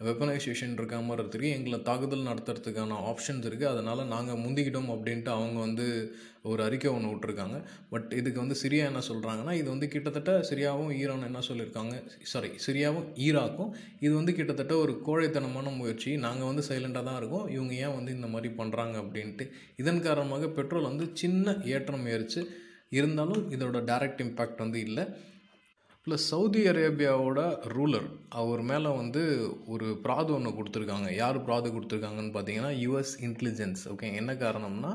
வெப்பனைசேஷன் 0.00 0.72
இருக்க 0.72 1.00
மாதிரி 1.00 1.48
எங்களை 1.50 1.82
தாக்குதல் 1.82 2.28
நடத்துறதுக்கான 2.30 2.98
ஆப்ஷன்ஸ் 3.10 3.48
இருக்குது 3.48 3.72
அதனால் 3.72 4.06
நாங்கள் 4.06 4.42
முந்திக்கிட்டோம் 4.44 4.92
அப்படின்ட்டு 4.94 5.28
அவங்க 5.28 5.58
வந்து 5.60 5.86
ஒரு 6.42 6.62
அறிக்கை 6.62 6.90
ஒன்று 6.90 7.12
விட்ருக்காங்க 7.12 7.62
பட் 7.90 8.12
இதுக்கு 8.12 8.40
வந்து 8.40 8.56
சிரியா 8.62 8.84
என்ன 8.90 9.00
சொல்கிறாங்கன்னா 9.08 9.52
இது 9.52 9.68
வந்து 9.70 9.88
கிட்டத்தட்ட 9.88 10.32
சிரியாவும் 10.50 10.90
ஈரான் 11.00 11.26
என்ன 11.28 11.42
சொல்லியிருக்காங்க 11.48 11.94
சாரி 12.22 12.50
சிரியாவும் 12.66 13.06
ஈராக்கும் 13.26 13.74
இது 14.00 14.14
வந்து 14.14 14.34
கிட்டத்தட்ட 14.34 14.76
ஒரு 14.76 15.00
கோழைத்தனமான 15.06 15.76
முயற்சி. 15.76 16.16
நாங்கள் 16.16 16.46
வந்து 16.46 16.64
சைலண்டாக 16.68 17.04
தான் 17.04 17.16
இருக்கோம். 17.16 17.48
இவங்க 17.48 17.74
ஏன் 17.74 17.94
வந்து 17.94 18.12
இந்த 18.12 18.26
மாதிரி 18.26 18.54
பண்ணுறாங்க 18.54 18.96
அப்படின்ட்டு. 19.02 19.50
இதன் 19.76 20.00
காரணமாக 20.00 20.48
பெட்ரோல் 20.48 20.82
வந்து 20.82 21.10
சின்ன 21.12 21.56
ஏற்றம் 21.64 22.06
ஏறிச்சு. 22.06 22.42
இருந்தாலும் 22.90 23.50
இதோட 23.50 23.78
டைரக்ட் 23.90 24.22
இம்பேக்ட் 24.24 24.64
வந்து 24.64 24.80
இல்லை. 24.80 25.06
ப்ளஸ் 26.06 26.24
சவுதி 26.30 26.62
அரேபியாவோட 26.70 27.42
ரூலர் 27.74 28.08
அவர் 28.40 28.62
மேலே 28.70 28.90
வந்து 28.98 29.20
ஒரு 29.74 29.86
பிராது 30.02 30.30
ஒன்று 30.36 30.50
கொடுத்துருக்காங்க. 30.56 31.08
யார் 31.20 31.38
பிராது 31.46 31.68
கொடுத்துருக்காங்கன்னு 31.74 32.34
பார்த்தீங்கன்னா 32.34 32.72
யுஎஸ் 32.82 33.12
இன்டெலிஜென்ஸ் 33.26 33.82
ஓகே 33.92 34.08
என்ன 34.20 34.32
காரணம்னா 34.42 34.90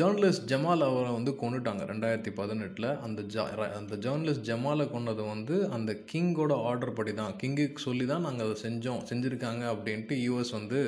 ஜேர்னலிஸ்ட் 0.00 0.46
ஜமால் 0.52 0.84
அவரை 0.88 1.10
வந்து 1.16 1.32
கொண்டுட்டாங்க 1.40 1.82
ரெண்டாயிரத்தி 1.90 2.32
பதினெட்டில். 2.38 2.88
அந்த 3.06 3.22
ஜா 3.34 3.46
அந்த 3.80 3.98
ஜேர்னலிஸ்ட் 4.04 4.46
ஜமாலை 4.50 4.86
கொண்டது 4.94 5.24
வந்து 5.32 5.56
அந்த 5.78 5.92
கிங்கோட 6.12 6.52
ஆர்டர் 6.68 6.96
படி 7.00 7.14
தான் 7.22 7.34
கிங்குக்கு 7.42 7.86
சொல்லி 7.88 8.06
தான் 8.12 8.24
நாங்கள் 8.28 8.46
அதை 8.48 8.56
செஞ்சோம் 8.66 9.02
செஞ்சுருக்காங்க 9.10 9.66
அப்படின்ட்டு 9.74 10.20
யூஎஸ் 10.28 10.54
வந்து 10.58 10.80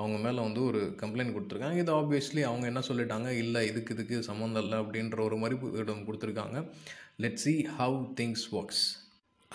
அவங்க 0.00 0.16
மேலே 0.26 0.40
வந்து 0.48 0.60
ஒரு 0.68 0.82
கம்ப்ளைண்ட் 1.00 1.34
கொடுத்துருக்காங்க. 1.34 1.78
இது 1.82 1.90
ஆப்வியஸ்லி 2.00 2.42
அவங்க 2.50 2.64
என்ன 2.70 2.80
சொல்லிட்டாங்க? 2.90 3.28
இல்லை 3.44 3.60
இதுக்கு 3.70 3.94
இதுக்கு 3.96 4.16
சம்மந்தம் 4.28 4.64
இல்லை 4.66 4.78
அப்படின்ற 4.82 5.18
ஒரு 5.28 5.36
மறுப்பு 5.42 5.66
இடம் 5.82 6.06
கொடுத்துருக்காங்க. 6.08 6.58
Let 7.22 7.36
see 7.36 7.52
how 7.78 7.98
things 8.20 8.44
works 8.52 8.84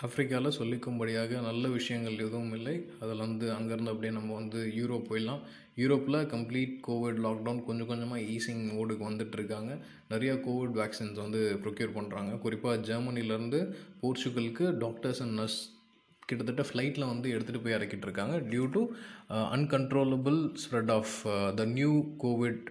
ஆஃப்ரிக்காவில் 0.06 0.56
சொல்லிக்கும்படியாக 0.58 1.42
நல்ல 1.42 1.68
விஷயங்கள் 1.68 2.14
எதுவும் 2.14 2.54
இல்லை. 2.54 2.76
அதில் 3.00 3.18
வந்து 3.18 3.46
அங்கேருந்து 3.52 3.92
அப்படியே 3.94 4.14
நம்ம 4.14 4.34
வந்து 4.34 4.60
யூரோப் 4.76 5.08
போயிடலாம். 5.10 5.42
யூரோப்பில் 5.76 6.18
கம்ப்ளீட் 6.34 6.76
கோவிட் 6.88 7.20
லாக்டவுன் 7.26 7.60
கொஞ்சம் 7.66 7.88
கொஞ்சமாக 7.88 8.22
ஈஸிங் 8.36 8.64
மோடுக்கு 8.78 9.06
வந்துட்டுருக்காங்க. 9.10 9.72
நிறையா 10.10 10.36
கோவிட் 10.46 10.78
வேக்சின்ஸ் 10.82 11.20
வந்து 11.24 11.42
ப்ரொக்யூர் 11.64 11.96
பண்ணுறாங்க 11.98 12.40
குறிப்பாக 12.40 12.82
ஜெர்மனிலேருந்து 12.90 13.60
போர்ச்சுகலுக்கு 14.02 14.78
டாக்டர்ஸ் 14.78 15.22
அண்ட் 15.22 15.38
நர்ஸ் 15.40 15.60
கிட்டத்தட்ட 16.30 16.66
ஃப்ளைட்டில் 16.70 17.10
வந்து 17.12 17.28
எடுத்துகிட்டு 17.36 17.64
போய் 17.66 17.78
இறக்கிட்டு 17.78 18.08
இருக்காங்க. 18.10 18.36
Due 18.52 18.66
to 18.76 18.82
uncontrollable 19.58 20.40
spread 20.64 20.92
of 20.98 21.16
the 21.60 21.66
new 21.78 21.94
Covid 22.26 22.66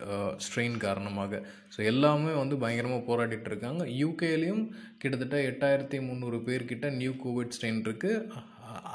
strain 0.47 0.77
காரணமாக. 0.87 1.43
ஸோ 1.75 1.81
எல்லாமே 1.93 2.35
வந்து 2.43 2.59
பயங்கரமாக 2.65 3.07
போராடிட்டு 3.11 3.51
இருக்காங்க. 3.53 3.83
யூகேலேயும் 4.05 4.65
கிட்டத்தட்ட 5.03 5.39
எட்டாயிரத்தி 5.51 6.01
முந்நூறு 6.09 6.41
பேர்கிட்ட 6.49 6.89
நியூ 7.01 7.15
கோவிட் 7.25 7.57
ஸ்ட்ரெயின் 7.59 7.83
இருக்குது 7.89 8.47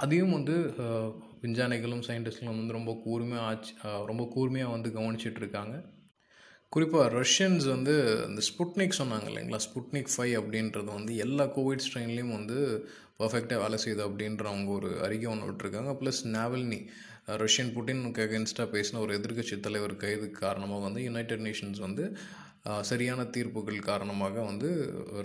அதையும் 0.04 0.36
வந்து 0.38 0.56
uh, 0.86 1.08
விஞ்ஞானிகளும் 1.44 2.04
சயின்டிஸ்ட்களும் 2.08 2.60
வந்து 2.60 2.76
ரொம்ப 2.78 2.92
கூர்மையாக 3.06 3.48
ஆச்சு 3.50 3.72
uh, 3.88 4.02
ரொம்ப 4.10 4.24
கூர்மையாக 4.36 4.74
வந்து 4.76 4.90
கவனிச்சிட்டு 4.98 5.42
இருக்காங்க. 5.44 5.76
குறிப்பாக 6.74 7.08
ரஷ்யன்ஸ் 7.20 7.66
வந்து 7.74 7.94
இந்த 8.28 8.42
ஸ்புட்னிக் 8.50 9.00
சொன்னாங்க 9.00 9.28
இல்லைங்களா? 9.32 9.60
ஸ்புட்னிக் 9.68 10.14
ஃபைவ் 10.14 10.34
அப்படின்றது 10.40 10.90
வந்து 10.98 11.14
எல்லா 11.26 11.46
கோவிட் 11.58 11.84
ஸ்ட்ரெயின்லேயும் 11.86 12.36
வந்து 12.38 12.58
பர்ஃபெக்டாக 13.22 13.64
வேலை 13.64 13.78
செய்யுது 13.84 14.02
அப்படின்ற 14.08 14.46
அவங்க 14.52 14.72
ஒரு 14.78 14.90
அறிக்கை 15.06 15.28
ஒன்று 15.34 15.50
விட்டுருக்காங்க. 15.50 15.92
ப்ளஸ் 16.00 16.22
நாவல்னி 16.38 16.80
ரஷ்யன் 17.44 17.74
புட்டினுக்கு 17.76 18.24
அகேன்ஸ்டாக 18.26 18.68
பேசின 18.76 19.02
ஒரு 19.04 19.12
எதிர்க்கட்சி 19.20 19.58
தலைவர் 19.68 20.02
கைது 20.04 20.28
காரணமாக 20.44 20.84
வந்து 20.88 21.04
யுனைடெட் 21.10 21.46
நேஷன்ஸ் 21.48 21.84
வந்து 21.88 22.06
சரியான 22.90 23.22
தீர்ப்புகள் 23.36 23.80
காரணமாக 23.92 24.36
வந்து 24.50 24.70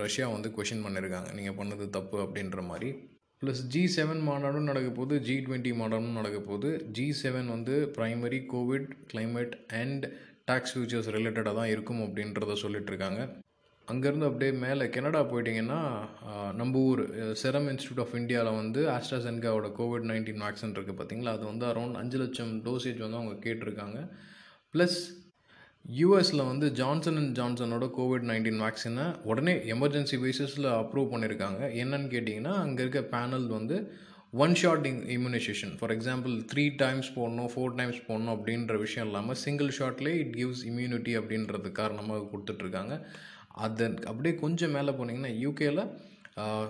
ரஷ்யா 0.02 0.28
வந்து 0.37 0.50
கொஷின் 0.57 0.85
பண்ணியிருக்காங்க 0.85 1.31
நீங்கள் 1.38 1.59
பண்ணது 1.61 1.85
தப்பு 1.97 2.17
அப்படின்ற 2.25 2.62
மாதிரி. 2.71 2.90
ப்ளஸ் 3.43 3.61
ஜி 3.73 3.83
செவன் 3.97 4.23
மாநாடும் 4.28 4.69
நடக்க 4.71 4.88
போகுது. 4.95 5.17
ஜி 5.26 5.35
டுவெண்ட்டி 5.45 5.73
மாநாடும் 5.81 6.17
நடக்க 6.21 6.38
போகுது. 6.49 6.71
ஜி 6.97 7.05
செவன் 7.23 7.50
வந்து 7.55 7.75
primary 7.99 8.40
Covid 8.55 8.88
climate 9.12 9.55
and 9.83 10.07
tax 10.49 10.73
futures 10.75 11.12
ரிலேட்டடாக 11.16 11.59
தான் 11.61 11.70
இருக்கும் 11.75 12.03
அப்படின்றத 12.07 12.57
சொல்லிட்டு 12.62 12.92
இருக்காங்க 12.92 13.20
அங்கேருந்து 13.88 14.29
அப்படியே 14.29 14.53
மேலே 14.64 14.87
கனடா 14.94 15.20
போயிட்டிங்கன்னா 15.29 15.79
நம்ம 16.57 16.81
ஊர் 16.88 17.03
செரம் 17.42 17.68
இன்ஸ்டியூட் 17.73 18.03
ஆஃப் 18.05 18.16
இந்தியாவில் 18.20 18.59
வந்து 18.59 18.81
ஆஸ்ட்ராசென்காவோட 18.94 19.68
கோவிட் 19.79 20.09
நைன்டீன் 20.11 20.42
வேக்சின் 20.44 20.75
இருக்குது 20.77 20.99
பார்த்தீங்களா 20.99 21.33
அது 21.37 21.44
வந்து 21.53 21.64
அரௌண்ட் 21.70 22.01
அஞ்சு 22.01 22.18
லட்சம் 22.23 22.53
டோசேஜ் 22.66 23.01
வந்து 23.05 23.18
அவங்க 23.20 23.37
கேட்டிருக்காங்க. 23.46 23.99
ப்ளஸ் 24.75 24.99
யூஎஸில் 25.85 26.49
வந்து 26.51 26.66
ஜான்சன் 26.81 27.18
அண்ட் 27.20 27.33
ஜான்சனோட 27.38 27.87
கோவிட் 27.99 28.27
நைன்டீன் 28.31 28.61
வேக்சினை 28.64 29.07
உடனே 29.31 29.55
எமர்ஜென்சி 29.75 30.16
பேசிஸில் 30.25 30.68
அப்ரூவ் 30.81 31.12
பண்ணியிருக்காங்க 31.12 31.61
என்னன்னு 31.83 32.11
கேட்டிங்கன்னா 32.14 32.55
அங்கே 32.64 32.83
இருக்க 32.85 33.03
பேனல் 33.14 33.49
வந்து 33.57 33.77
one 34.33 34.55
shot 34.55 34.87
im 34.88 34.99
immunization 35.14 35.71
for 35.79 35.93
example 35.95 36.33
three 36.51 36.64
times 36.83 37.09
போடணும் 37.14 37.51
ஃபோர் 37.53 37.77
டைம்ஸ் 37.77 38.01
போடணும் 38.09 38.35
அப்படின்ற 38.35 38.75
விஷயம் 38.83 39.07
இல்லாமல் 39.09 39.38
சிங்கிள் 39.45 39.71
ஷாட்லேயே 39.79 40.19
இட் 40.23 40.35
கிவ்ஸ் 40.37 40.64
இம்யூனிட்டி 40.71 41.12
அப்படின்றது 41.21 41.71
காரணமாக 41.73 42.27
கொடுத்துட்ருக்காங்க. 42.33 42.95
அதன் 43.67 43.97
அப்படியே 44.07 44.35
கொஞ்சம் 44.43 44.75
மேலே 44.77 44.93
போனீங்கன்னா 44.99 45.33
யூகேயில் 45.45 45.83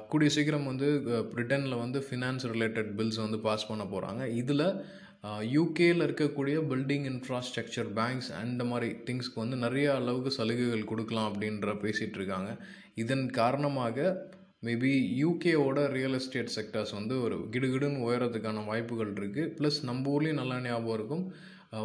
கூடிய 0.08 0.28
சீக்கிரம் 0.36 0.70
வந்து 0.70 0.86
பிரிட்டனில் 1.32 1.82
வந்து 1.82 1.98
ஃபினான்ஸ் 2.06 2.46
ரிலேட்டட் 2.52 2.90
பில்ஸ் 2.98 3.20
வந்து 3.24 3.40
பாஸ் 3.48 3.68
பண்ண 3.70 3.84
போகிறாங்க 3.84 4.22
இதில் 4.42 4.66
யூகேயில் 5.56 6.04
இருக்கக்கூடிய 6.06 6.56
பில்டிங் 6.70 7.06
இன்ஃப்ராஸ்ட்ரக்சர் 7.12 7.88
பேங்க்ஸ் 7.94 8.32
அந்த 8.40 8.64
மாதிரி 8.64 8.88
திங்ஸ்க்கு 9.06 9.42
வந்து 9.44 9.56
நிறைய 9.56 9.86
அளவுக்கு 9.94 10.30
சலுகைகள் 10.30 10.90
கொடுக்கலாம் 10.92 11.28
அப்படின்ற 11.30 11.74
பேசிகிட்டு 11.84 12.18
இருக்காங்க 12.20 12.50
இதன் 12.94 13.26
காரணமாக 13.30 13.96
மேபி 14.66 14.92
யூகேவோட 15.22 15.80
ரியல் 15.96 16.16
எஸ்டேட் 16.18 16.54
செக்டர்ஸ் 16.54 16.92
வந்து 16.98 17.14
ஒரு 17.24 17.36
கிடுகிடுன்னு 17.54 18.04
உயரத்துக்கான 18.06 18.64
வாய்ப்புகள் 18.70 19.12
இருக்குது 19.18 19.52
ப்ளஸ் 19.58 19.78
நம்ம 19.88 20.10
ஊர்லேயும் 20.14 20.40
நல்லா 20.40 20.56
ஞாபகம் 20.66 20.96
இருக்கும். 20.98 21.24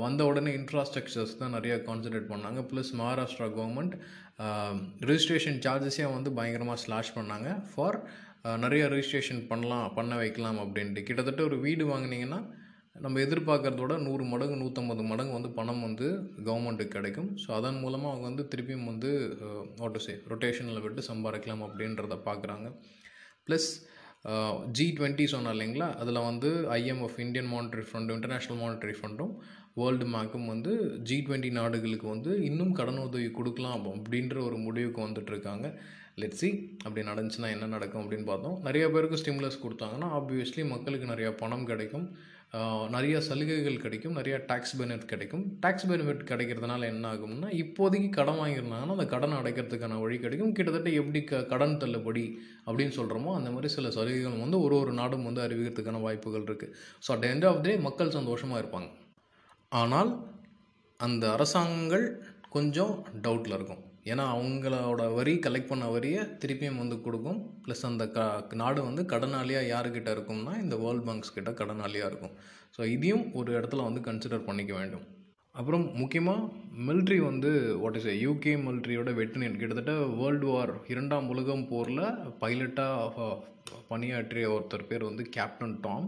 வந்த 0.04 0.22
உடனே 0.30 0.52
இன்ஃப்ராஸ்ட்ரக்சர்ஸ் 0.60 1.38
தான் 1.42 1.54
நிறையா 1.58 1.78
கான்சன்ட்ரேட் 1.88 2.32
பண்ணாங்க. 2.34 2.60
ப்ளஸ் 2.72 2.92
மகாராஷ்டிரா 3.02 3.48
கவர்மெண்ட் 3.58 3.96
ரிஜிஸ்ட்ரேஷன் 5.10 5.60
சார்ஜஸே 5.66 6.06
வந்து 6.18 6.32
பயங்கரமாக 6.40 6.82
ஸ்லாஷ் 6.86 7.16
பண்ணாங்க. 7.18 7.50
ஃபார் 7.72 7.98
நிறைய 8.64 8.84
ரிஜிஸ்ட்ரேஷன் 8.94 9.44
பண்ணலாம் 9.52 9.88
பண்ண 9.98 10.14
வைக்கலாம் 10.22 10.62
அப்படின்ட்டு. 10.64 11.04
கிட்டத்தட்ட 11.10 11.44
ஒரு 11.50 11.60
வீடு 11.66 11.86
வாங்கினீங்கன்னா 11.94 12.40
நம்ம 12.96 13.20
எதிர்பார்க்குறதோட 13.26 13.94
நூறு 14.08 14.24
மடங்கு 14.32 14.56
நூற்றம்பது 14.62 15.04
மடங்கு 15.12 15.34
வந்து 15.36 15.50
பணம் 15.56 15.82
வந்து 15.86 16.08
கவர்மெண்ட்டுக்கு 16.48 16.96
கிடைக்கும். 16.98 17.30
ஸோ 17.44 17.48
அதன் 17.60 17.80
மூலமாக 17.84 18.12
அவங்க 18.12 18.26
வந்து 18.30 18.44
திருப்பியும் 18.52 18.90
வந்து 18.90 19.10
வாட் 19.80 19.98
சே 20.06 20.14
ரொட்டேஷனில் 20.32 20.84
விட்டு 20.84 21.04
சம்பாதிக்கலாம் 21.10 21.64
அப்படின்றத 21.68 22.18
பார்க்குறாங்க 22.28 22.68
ப்ளஸ் 23.48 23.70
ஜி 24.78 24.86
டுவெண்ட்டி 24.98 25.26
சொன்னோம் 25.32 25.56
இல்லைங்களா? 25.56 25.88
அதில் 26.02 26.28
வந்து 26.28 26.50
ஐஎம்எஃப் 26.78 27.18
இந்தியன் 27.24 27.50
மானிட்டரி 27.54 27.86
ஃபண்டும் 27.90 28.16
இன்டர்நேஷ்னல் 28.18 28.60
மானிட்டரி 28.62 28.96
ஃபண்டும் 29.00 29.34
வேர்ல்டு 29.82 30.06
பேங்க்கும் 30.14 30.48
வந்து 30.54 30.72
ஜி 31.10 31.18
டுவெண்ட்டி 31.28 31.52
நாடுகளுக்கு 31.60 32.08
வந்து 32.14 32.32
இன்னும் 32.50 32.76
கடன் 32.80 33.02
உதவி 33.08 33.28
கொடுக்கலாம் 33.40 33.76
அப்படின்ற 33.96 34.38
ஒரு 34.48 34.60
முடிவுக்கு 34.68 35.02
வந்துட்டுருக்காங்க 35.06 35.68
லெட் 36.22 36.40
சி 36.42 36.50
அப்படி 36.86 37.04
நடந்துச்சுன்னா 37.10 37.50
என்ன 37.56 37.72
நடக்கும் 37.76 38.02
அப்படின்னு 38.04 38.28
பார்த்தோம். 38.32 38.58
நிறைய 38.68 38.86
பேருக்கு 38.96 39.20
ஸ்டிமுலஸ் 39.22 39.64
கொடுத்தாங்கன்னா 39.66 40.10
ஆப்வியஸ்லி 40.20 40.64
மக்களுக்கு 40.74 41.08
நிறையா 41.14 41.32
பணம் 41.44 41.68
கிடைக்கும். 41.72 42.06
நிறைய 42.94 43.16
சலுகைகள் 43.28 43.80
கிடைக்கும் 43.84 44.18
நிறையா 44.18 44.38
டேக்ஸ் 44.50 44.74
பெனிஃபிட் 44.80 45.08
கிடைக்கும். 45.12 45.44
டேக்ஸ் 45.64 45.86
பெனிஃபிட் 45.92 46.22
கிடைக்கிறதுனால 46.32 46.88
என்ன 46.94 47.06
ஆகும்னா 47.14 47.48
இப்போதைக்கு 47.62 48.10
கடன் 48.18 48.40
வாங்கியிருந்தாங்கன்னா 48.42 48.96
அந்த 48.98 49.06
கடன் 49.14 49.38
அடைக்கிறதுக்கான 49.38 49.98
வழி 50.02 50.18
கிடைக்கும். 50.26 50.52
கிட்டத்தட்ட 50.58 50.90
எப்படி 51.02 51.22
க 51.32 51.40
கடன் 51.54 51.80
தள்ளுபடி 51.84 52.26
அப்படின்னு 52.68 52.96
சொல்கிறோமோ 53.00 53.32
அந்த 53.38 53.52
மாதிரி 53.56 53.72
சில 53.78 53.90
சலுகைகள் 53.98 54.44
வந்து 54.44 54.60
ஒரு 54.66 54.78
ஒரு 54.82 54.94
நாடும் 55.00 55.26
வந்து 55.30 55.44
அறிவிக்கிறதுக்கான 55.46 56.02
வாய்ப்புகள் 56.06 56.46
இருக்குது 56.50 56.76
so 57.08 57.12
at 57.16 57.28
end 57.32 57.48
of 57.52 57.64
day 57.68 57.74
மக்கள் 57.88 58.16
சந்தோஷமாக 58.18 58.62
இருப்பாங்க. 58.64 58.90
ஆனால் 59.82 60.12
அந்த 61.00 61.26
அரசாங்கங்கள் 61.38 62.06
கொஞ்சம் 62.58 62.94
டவுட்டில் 63.26 63.58
இருக்கும். 63.60 63.84
ஏன்னா 64.12 64.24
அவங்களோட 64.36 65.02
வரி 65.18 65.34
கலெக்ட் 65.46 65.72
பண்ண 65.72 65.86
வரியை 65.96 66.22
திருப்பியும் 66.42 66.82
வந்து 66.84 66.98
கொடுக்கும். 67.06 67.40
ப்ளஸ் 67.66 67.84
அந்த 67.90 68.06
க 68.16 68.56
நாடு 68.62 68.80
வந்து 68.90 69.04
கடனாளியாக 69.14 69.72
யாருக்கிட்ட 69.74 70.10
இருக்கும்னா 70.16 70.54
இந்த 70.64 70.78
வேர்ல்ட் 70.84 71.06
பேங்க்ஸ் 71.08 71.36
கிட்ட 71.38 71.52
கடனாளியாக 71.62 72.10
இருக்கும். 72.12 72.34
ஸோ 72.78 72.82
இதையும் 72.96 73.26
ஒரு 73.40 73.50
இடத்துல 73.58 73.86
வந்து 73.90 74.02
கன்சிடர் 74.10 74.48
பண்ணிக்க 74.50 74.74
வேண்டும். 74.80 75.06
அப்புறம் 75.56 75.84
முக்கியமாக 76.02 76.46
மில்ட்ரி 76.86 77.18
வந்து 77.30 77.50
வாட் 77.82 77.98
இஸ் 78.00 78.08
யூகே 78.26 78.54
மில்ட்ரியோட 78.68 79.10
வெட்டினியன் 79.20 79.58
கிட்டத்தட்ட 79.62 79.94
வேர்ல்டு 80.22 80.48
வார் 80.52 80.74
இரண்டாம் 80.94 81.28
உலகம் 81.34 81.68
போரில் 81.72 82.06
பைலட்டாக 82.42 83.28
பணியாற்றிய 83.92 84.48
ஒருத்தர் 84.56 84.88
பேர் 84.90 85.10
வந்து 85.10 85.26
கேப்டன் 85.36 85.76
டாம் 85.84 86.08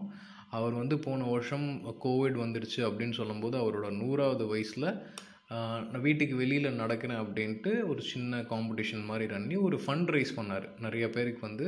அவர் 0.58 0.76
வந்து 0.80 0.96
போன 1.06 1.28
வருஷம் 1.34 1.68
கோவிட் 2.06 2.42
வந்துடுச்சு 2.44 2.82
அப்படின்னு 2.88 3.18
சொல்லும்போது 3.20 3.56
அவரோட 3.62 3.88
நூறாவது 4.02 4.46
வயசில் 4.52 4.90
நான் 5.52 6.04
வீட்டுக்கு 6.06 6.36
வெளியில் 6.40 6.80
நடக்கிறேன் 6.80 7.20
அப்படின்ட்டு 7.24 7.72
ஒரு 7.92 8.02
சின்ன 8.12 8.40
காம்படிஷன் 8.52 9.04
மாதிரி 9.10 9.26
பண்ணி 9.34 9.56
ஒரு 9.68 9.78
ஃபண்ட் 9.84 10.12
ரைஸ் 10.16 10.32
பண்ணார். 10.38 10.66
நிறைய 10.86 11.06
பேருக்கு 11.16 11.42
வந்து 11.48 11.66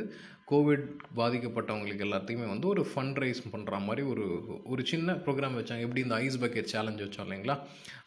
கோவிட் 0.52 0.86
பாதிக்கப்பட்டவங்களுக்கு 1.20 2.06
எல்லாத்தையுமே 2.08 2.46
வந்து 2.54 2.68
ஒரு 2.74 2.84
ஃபண்ட் 2.92 3.20
ரைஸ் 3.24 3.42
பண்ணுற 3.54 3.80
மாதிரி 3.88 4.04
ஒரு 4.12 4.26
ஒரு 4.72 4.84
சின்ன 4.92 5.16
ப்ரோக்ராம் 5.26 5.58
வச்சாங்க. 5.60 5.86
எப்படி 5.88 6.04
இந்த 6.06 6.18
ஐஸ் 6.26 6.40
பக்கெட் 6.44 6.72
சேலஞ்ச் 6.74 7.04
வச்சோம் 7.06 7.26
இல்லைங்களா? 7.28 7.56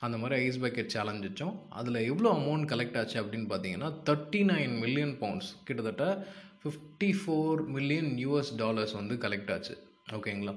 அந்த 0.06 0.18
மாதிரி 0.22 0.38
ஐஸ் 0.46 0.61
பக்கெட் 0.64 0.92
சேலஞ்ச் 0.96 1.26
வச்சோம். 1.28 1.54
அதில் 1.80 2.06
எவ்வளோ 2.11 2.33
அமௌண்ட் 2.40 2.68
கலெக்ட் 2.72 2.98
ஆச்சு 3.02 3.18
அப்படின்னு 3.22 3.48
பார்த்தீங்கன்னா 3.52 3.90
தேர்ட்டி 4.11 4.42
நைன் 4.52 4.74
மில்லியன் 4.85 5.14
பவுண்ட்ஸ் 5.22 5.52
கிட்டத்தட்ட 5.68 6.06
fifty 6.62 7.12
four 7.20 7.61
million 7.76 8.11
US 8.24 8.52
dollars 8.62 8.98
வந்து 9.00 9.16
கலெக்ட் 9.26 9.52
ஆச்சு. 9.56 9.76
ஓகேங்களா 10.18 10.54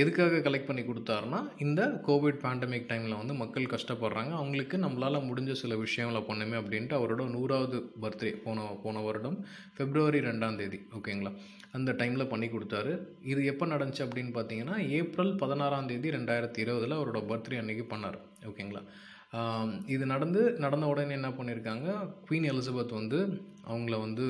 எதுக்காக 0.00 0.40
கலெக்ட் 0.44 0.68
பண்ணி 0.68 0.82
கொடுத்தாருன்னா 0.84 1.40
இந்த 1.64 1.80
கோவிட் 2.06 2.38
பேண்டமிக் 2.44 2.86
டைமில் 2.90 3.18
வந்து 3.20 3.34
மக்கள் 3.40 3.72
கஷ்டப்படுறாங்க. 3.72 4.32
அவங்களுக்கு 4.40 4.76
நம்மளால் 4.84 5.26
முடிஞ்ச 5.28 5.54
சில 5.62 5.76
விஷயங்களை 5.84 6.22
பண்ணுமே 6.28 6.56
அப்படின்ட்டு 6.60 6.98
அவரோட 6.98 7.24
நூறாவது 7.34 7.78
பர்த்டே 8.04 8.32
போன 8.44 8.64
போன 8.84 9.02
வருடம் 9.06 9.36
பிப்ரவரி 9.78 10.22
ரெண்டாம் 10.28 10.58
தேதி 10.60 10.80
ஓகேங்களா 10.98 11.32
அந்த 11.78 11.90
டைமில் 12.00 12.30
பண்ணி 12.32 12.48
கொடுத்தாரு. 12.54 12.94
இது 13.32 13.40
எப்போ 13.52 13.64
நடந்துச்சு 13.74 14.06
அப்படின்னு 14.06 14.32
பார்த்தீங்கன்னா 14.38 14.78
ஏப்ரல் 15.00 15.34
பதினாறாம் 15.42 15.90
தேதி 15.92 16.14
ரெண்டாயிரத்தி 16.16 16.64
இருபதில் 16.64 16.98
அவரோட 17.00 17.20
பர்த்டே 17.32 17.60
அன்னைக்கு 17.64 17.86
பண்ணார் 17.92 18.18
ஓகேங்களா 18.50 18.84
இது 19.94 20.04
நடந்து 20.12 20.42
நடந்த 20.64 20.84
உடனே 20.90 21.14
என்ன 21.16 21.30
பண்ணியிருக்காங்க 21.38 21.88
குவீன் 22.26 22.46
எலிசபெத் 22.52 22.98
வந்து 23.00 23.18
அவங்கள 23.70 23.94
வந்து 24.04 24.26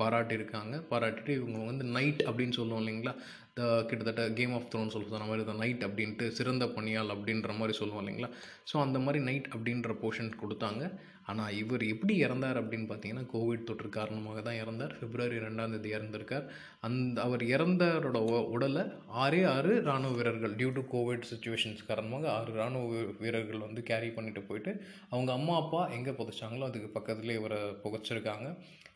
பாராட்டியிருக்காங்க. 0.00 0.74
பாராட்டிட்டு 0.90 1.32
இவங்க 1.38 1.60
வந்து 1.68 1.84
நைட் 1.94 2.20
அப்படின்னு 2.28 2.56
சொல்லுவோம் 2.58 2.82
இல்லைங்களா? 2.82 3.14
த 3.58 3.62
கிட்டத்தட்ட 3.88 4.22
கேம் 4.38 4.54
ஆஃப் 4.56 4.68
த்ரோன் 4.72 4.92
சொல்ல 4.94 5.12
சொன்ன 5.12 5.28
மாதிரி 5.30 5.44
த 5.48 5.54
நைட் 5.62 5.82
அப்படின்ட்டு 5.86 6.26
சிறந்த 6.38 6.64
பணியால் 6.76 7.14
அப்படின்ற 7.14 7.52
மாதிரி 7.60 7.74
சொல்லுவோம் 7.78 8.02
இல்லைங்களா? 8.02 8.30
ஸோ 8.70 8.76
அந்த 8.86 8.98
மாதிரி 9.04 9.20
நைட் 9.28 9.48
அப்படின்ற 9.54 9.94
போர்ஷன் 10.02 10.30
கொடுத்தாங்க. 10.42 10.84
ஆனால் 11.30 11.56
இவர் 11.60 11.82
எப்படி 11.92 12.14
இறந்தார் 12.26 12.58
அப்படின்னு 12.60 12.86
பார்த்தீங்கன்னா 12.90 13.24
கோவிட் 13.32 13.66
தொற்று 13.68 13.88
காரணமாக 13.96 14.38
தான் 14.46 14.58
இறந்தார். 14.62 14.94
பிப்ரவரி 15.00 15.36
ரெண்டாம் 15.44 15.74
தேதி 15.74 15.90
இறந்திருக்கார். 15.96 16.46
அந்த 16.86 17.16
அவர் 17.26 17.42
இறந்தாரோட 17.54 18.18
உடலை 18.54 18.84
ஆறே 19.24 19.42
ஆறு 19.54 19.74
ராணுவ 19.88 20.12
வீரர்கள் 20.18 20.56
டியூ 20.60 20.70
டு 20.78 20.84
கோவிட் 20.94 21.28
சுச்சுவேஷன்ஸ் 21.32 21.86
காரணமாக 21.90 22.26
ஆறு 22.38 22.54
ராணுவ 22.60 23.04
வீரர்கள் 23.24 23.64
வந்து 23.66 23.82
கேரி 23.90 24.10
பண்ணிட்டு 24.16 24.42
போயிட்டு 24.48 24.74
அவங்க 25.12 25.30
அம்மா 25.38 25.56
அப்பா 25.62 25.82
எங்கே 25.98 26.14
புதைச்சாங்களோ 26.20 26.66
அதுக்கு 26.70 26.90
பக்கத்துலேயே 26.98 27.40
இவரை 27.42 27.60
புதைச்சிருக்காங்க. 27.84 28.48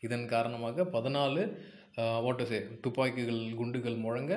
இதன் 0.07 0.27
காரணமாக 0.35 0.85
பதினாலு 0.97 1.43
வாட்டர் 1.97 2.51
சே 2.51 2.59
துப்பாக்கிகள் 2.85 3.41
குண்டுகள் 3.61 3.97
முழங்க 4.05 4.35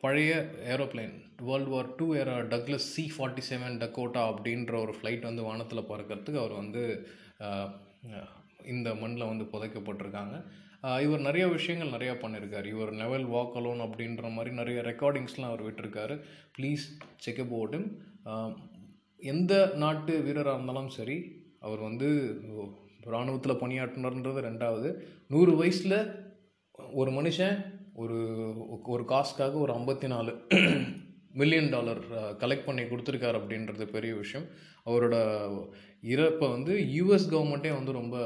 பழைய 0.00 0.32
aeroplane 0.72 1.14
world 1.48 1.70
war 1.74 1.94
two 1.96 2.06
era 2.20 2.34
Douglas 2.52 2.88
C 2.94 3.04
forty 3.14 3.42
seven 3.50 3.78
Dakota 3.82 4.22
அப்படின்ற 4.32 4.74
ஒரு 4.84 4.92
ஃப்ளைட் 4.96 5.28
வந்து 5.28 5.46
வானத்தில் 5.48 5.88
பறக்கிறதுக்கு 5.90 6.42
அவர் 6.42 6.54
வந்து 6.62 6.82
இந்த 8.72 8.88
மண்ணில் 8.94 9.30
வந்து 9.30 9.44
புதைக்கப்பட்டிருக்காங்க. 9.52 10.36
இவர் 11.06 11.26
நிறைய 11.26 11.44
விஷயங்கள் 11.48 11.94
நிறையா 11.96 12.14
பண்ணியிருக்கார் 12.20 12.66
இவர் 12.74 12.92
லெவல் 13.00 13.26
வாக் 13.34 13.56
அலோன் 13.60 13.82
அப்படின்ற 13.86 14.30
மாதிரி 14.36 14.50
நிறைய 14.60 14.80
ரெக்கார்டிங்ஸ்லாம் 14.90 15.50
அவர் 15.50 15.66
விட்டுருக்காரு. 15.66 16.14
ப்ளீஸ் 16.56 16.84
செக் 17.24 17.42
அபவுட் 17.46 17.76
எந்த 19.32 19.54
நாட்டு 19.82 20.12
வீரராக 20.26 20.56
இருந்தாலும் 20.56 20.94
சரி 20.98 21.18
அவர் 21.60 21.80
வந்து 21.88 22.08
இராணுவத்தில் 23.06 23.60
பணியாற்றினார்ன்றது 23.62 24.40
ரெண்டாவது. 24.48 24.88
நூறு 25.32 25.52
வயசில் 25.60 25.98
ஒரு 26.92 27.10
மனுஷன் 27.10 27.56
ஒரு 27.94 28.18
ஒரு 28.94 29.02
காஸ்க்காக 29.08 29.54
ஒரு 29.64 29.72
ஐம்பத்தி 29.72 30.06
நாலு 30.06 30.32
மில்லியன் 31.40 31.70
டாலர் 31.70 32.00
கலெக்ட் 32.42 32.66
பண்ணி 32.68 32.82
கொடுத்துருக்காரு 32.82 33.38
அப்படின்றது 33.40 33.84
பெரிய 33.86 34.12
விஷயம். 34.14 34.46
அவரோட 34.86 35.16
இறப்பை 36.14 36.46
வந்து 36.50 36.74
யூஎஸ் 36.96 37.26
கவர்மெண்ட்டே 37.32 37.72
வந்து 37.78 37.92
ரொம்ப 37.92 38.16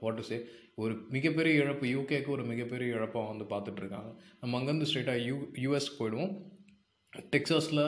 வாட் 0.00 0.20
சே 0.20 0.38
ஒரு 0.74 0.94
மிகப்பெரிய 1.10 1.62
இழப்பு 1.62 1.86
யூகேக்கு 1.86 2.30
ஒரு 2.36 2.44
மிகப்பெரிய 2.44 2.94
இழப்பாக 2.94 3.30
வந்து 3.32 3.46
பார்த்துட்ருக்காங்க. 3.52 4.10
நம்ம 4.40 4.60
அங்கேருந்து 4.60 4.88
ஸ்ட்ரெயிட்டாக 4.90 5.24
யூ 5.28 5.36
யூஎஸ்க்கு 5.64 5.98
போயிடுவோம். 6.00 6.32
டெக்ஸாஸில் 7.34 7.84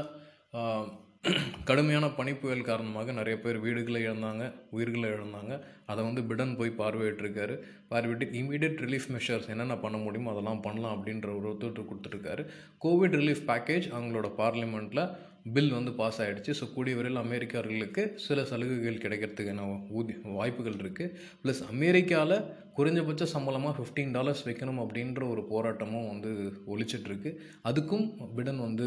கடுமையான 1.65 2.07
பனிப்புயல் 2.07 2.69
காரணமாக 2.69 3.13
நிறைய 3.13 3.41
பேர் 3.41 3.59
வீடுகளை 3.59 4.01
இழந்தாங்க 4.07 4.53
உயிர்களை 4.71 5.11
இழந்தாங்க. 5.11 5.61
அதை 5.87 6.05
வந்து 6.05 6.23
பிடன் 6.23 6.57
போய் 6.57 6.71
பார்வையிட்டிருக்காரு. 6.79 7.55
பார்வையிட்டு 7.91 8.27
இமீடியட் 8.41 8.79
ரிலீஃப் 8.85 9.09
மெஷர்ஸ் 9.15 9.49
என்னென்ன 9.49 9.77
பண்ண 9.77 9.99
முடியுமோ 9.99 10.31
அதெல்லாம் 10.31 10.61
பண்ணலாம் 10.61 10.95
அப்படின்ற 10.97 11.27
ஒரு 11.39 11.49
ஒத்துழைப்பு 11.49 11.85
கொடுத்துருக்காரு. 11.91 12.45
கோவிட் 12.85 13.17
ரிலீஃப் 13.21 13.43
பேக்கேஜ் 13.47 13.89
அவங்களோட 13.97 14.31
பார்லிமெண்ட்டில் 14.39 15.05
பில் 15.47 15.71
வந்து 15.71 15.93
பாஸ் 15.95 16.19
ஆகிடுச்சு 16.21 16.53
ஸோ 16.53 16.65
கூடிய 16.73 16.95
விரைவில் 16.97 17.23
அமெரிக்கர்களுக்கு 17.23 18.03
சில 18.19 18.43
சலுகைகள் 18.43 19.03
கிடைக்கிறதுக்கான 19.03 19.67
ஊதி 19.91 20.15
வாய்ப்புகள் 20.33 20.81
இருக்குது 20.81 21.13
ப்ளஸ் 21.43 21.63
அமெரிக்காவில் 21.71 22.37
குறைஞ்சபட்ச 22.77 23.27
சம்பளமாக 23.27 23.73
ஃபிஃப்டீன் 23.77 24.13
டாலர்ஸ் 24.13 24.43
வைக்கணும் 24.47 24.81
அப்படின்ற 24.83 25.23
ஒரு 25.31 25.43
போராட்டமும் 25.51 26.09
வந்து 26.09 26.33
ஒழிச்சிட்ருக்கு 26.67 27.31
அதுக்கும் 27.65 28.05
பிடன் 28.37 28.61
வந்து 28.61 28.87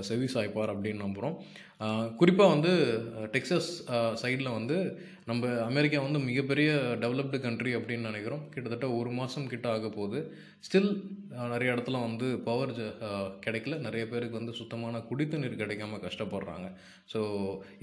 செவி 0.00 0.28
சாய்ப்பார் 0.34 0.72
அப்படின்னு 0.74 1.04
நம்புகிறோம் 1.04 1.36
குறிப்பாக 2.16 2.52
வந்து 2.54 2.72
டெக்ஸஸ் 3.32 3.70
சைடில் 4.22 4.56
வந்து 4.56 4.76
நம்ம 5.30 5.48
அமெரிக்கா 5.70 5.98
வந்து 6.04 6.20
மிகப்பெரிய 6.28 6.70
டெவலப்டு 7.02 7.38
கண்ட்ரி 7.44 7.72
அப்படின்னு 7.78 8.08
நினைக்கிறோம். 8.10 8.42
கிட்டத்தட்ட 8.54 8.86
ஒரு 9.00 9.10
மாதம் 9.18 9.50
கிட்ட 9.52 9.66
ஆக 9.74 9.88
போகுது. 9.96 10.20
ஸ்டில் 10.66 10.88
நிறைய 11.52 11.74
இடத்துல 11.74 12.00
வந்து 12.06 12.26
பவர் 12.48 12.72
கிடைக்கல. 13.44 13.76
நிறைய 13.86 14.04
பேருக்கு 14.12 14.38
வந்து 14.40 14.54
சுத்தமான 14.60 15.02
குடித்தண்ணீர் 15.10 15.60
கிடைக்காம 15.62 16.00
கஷ்டப்படுறாங்க. 16.06 16.66
ஸோ 17.12 17.20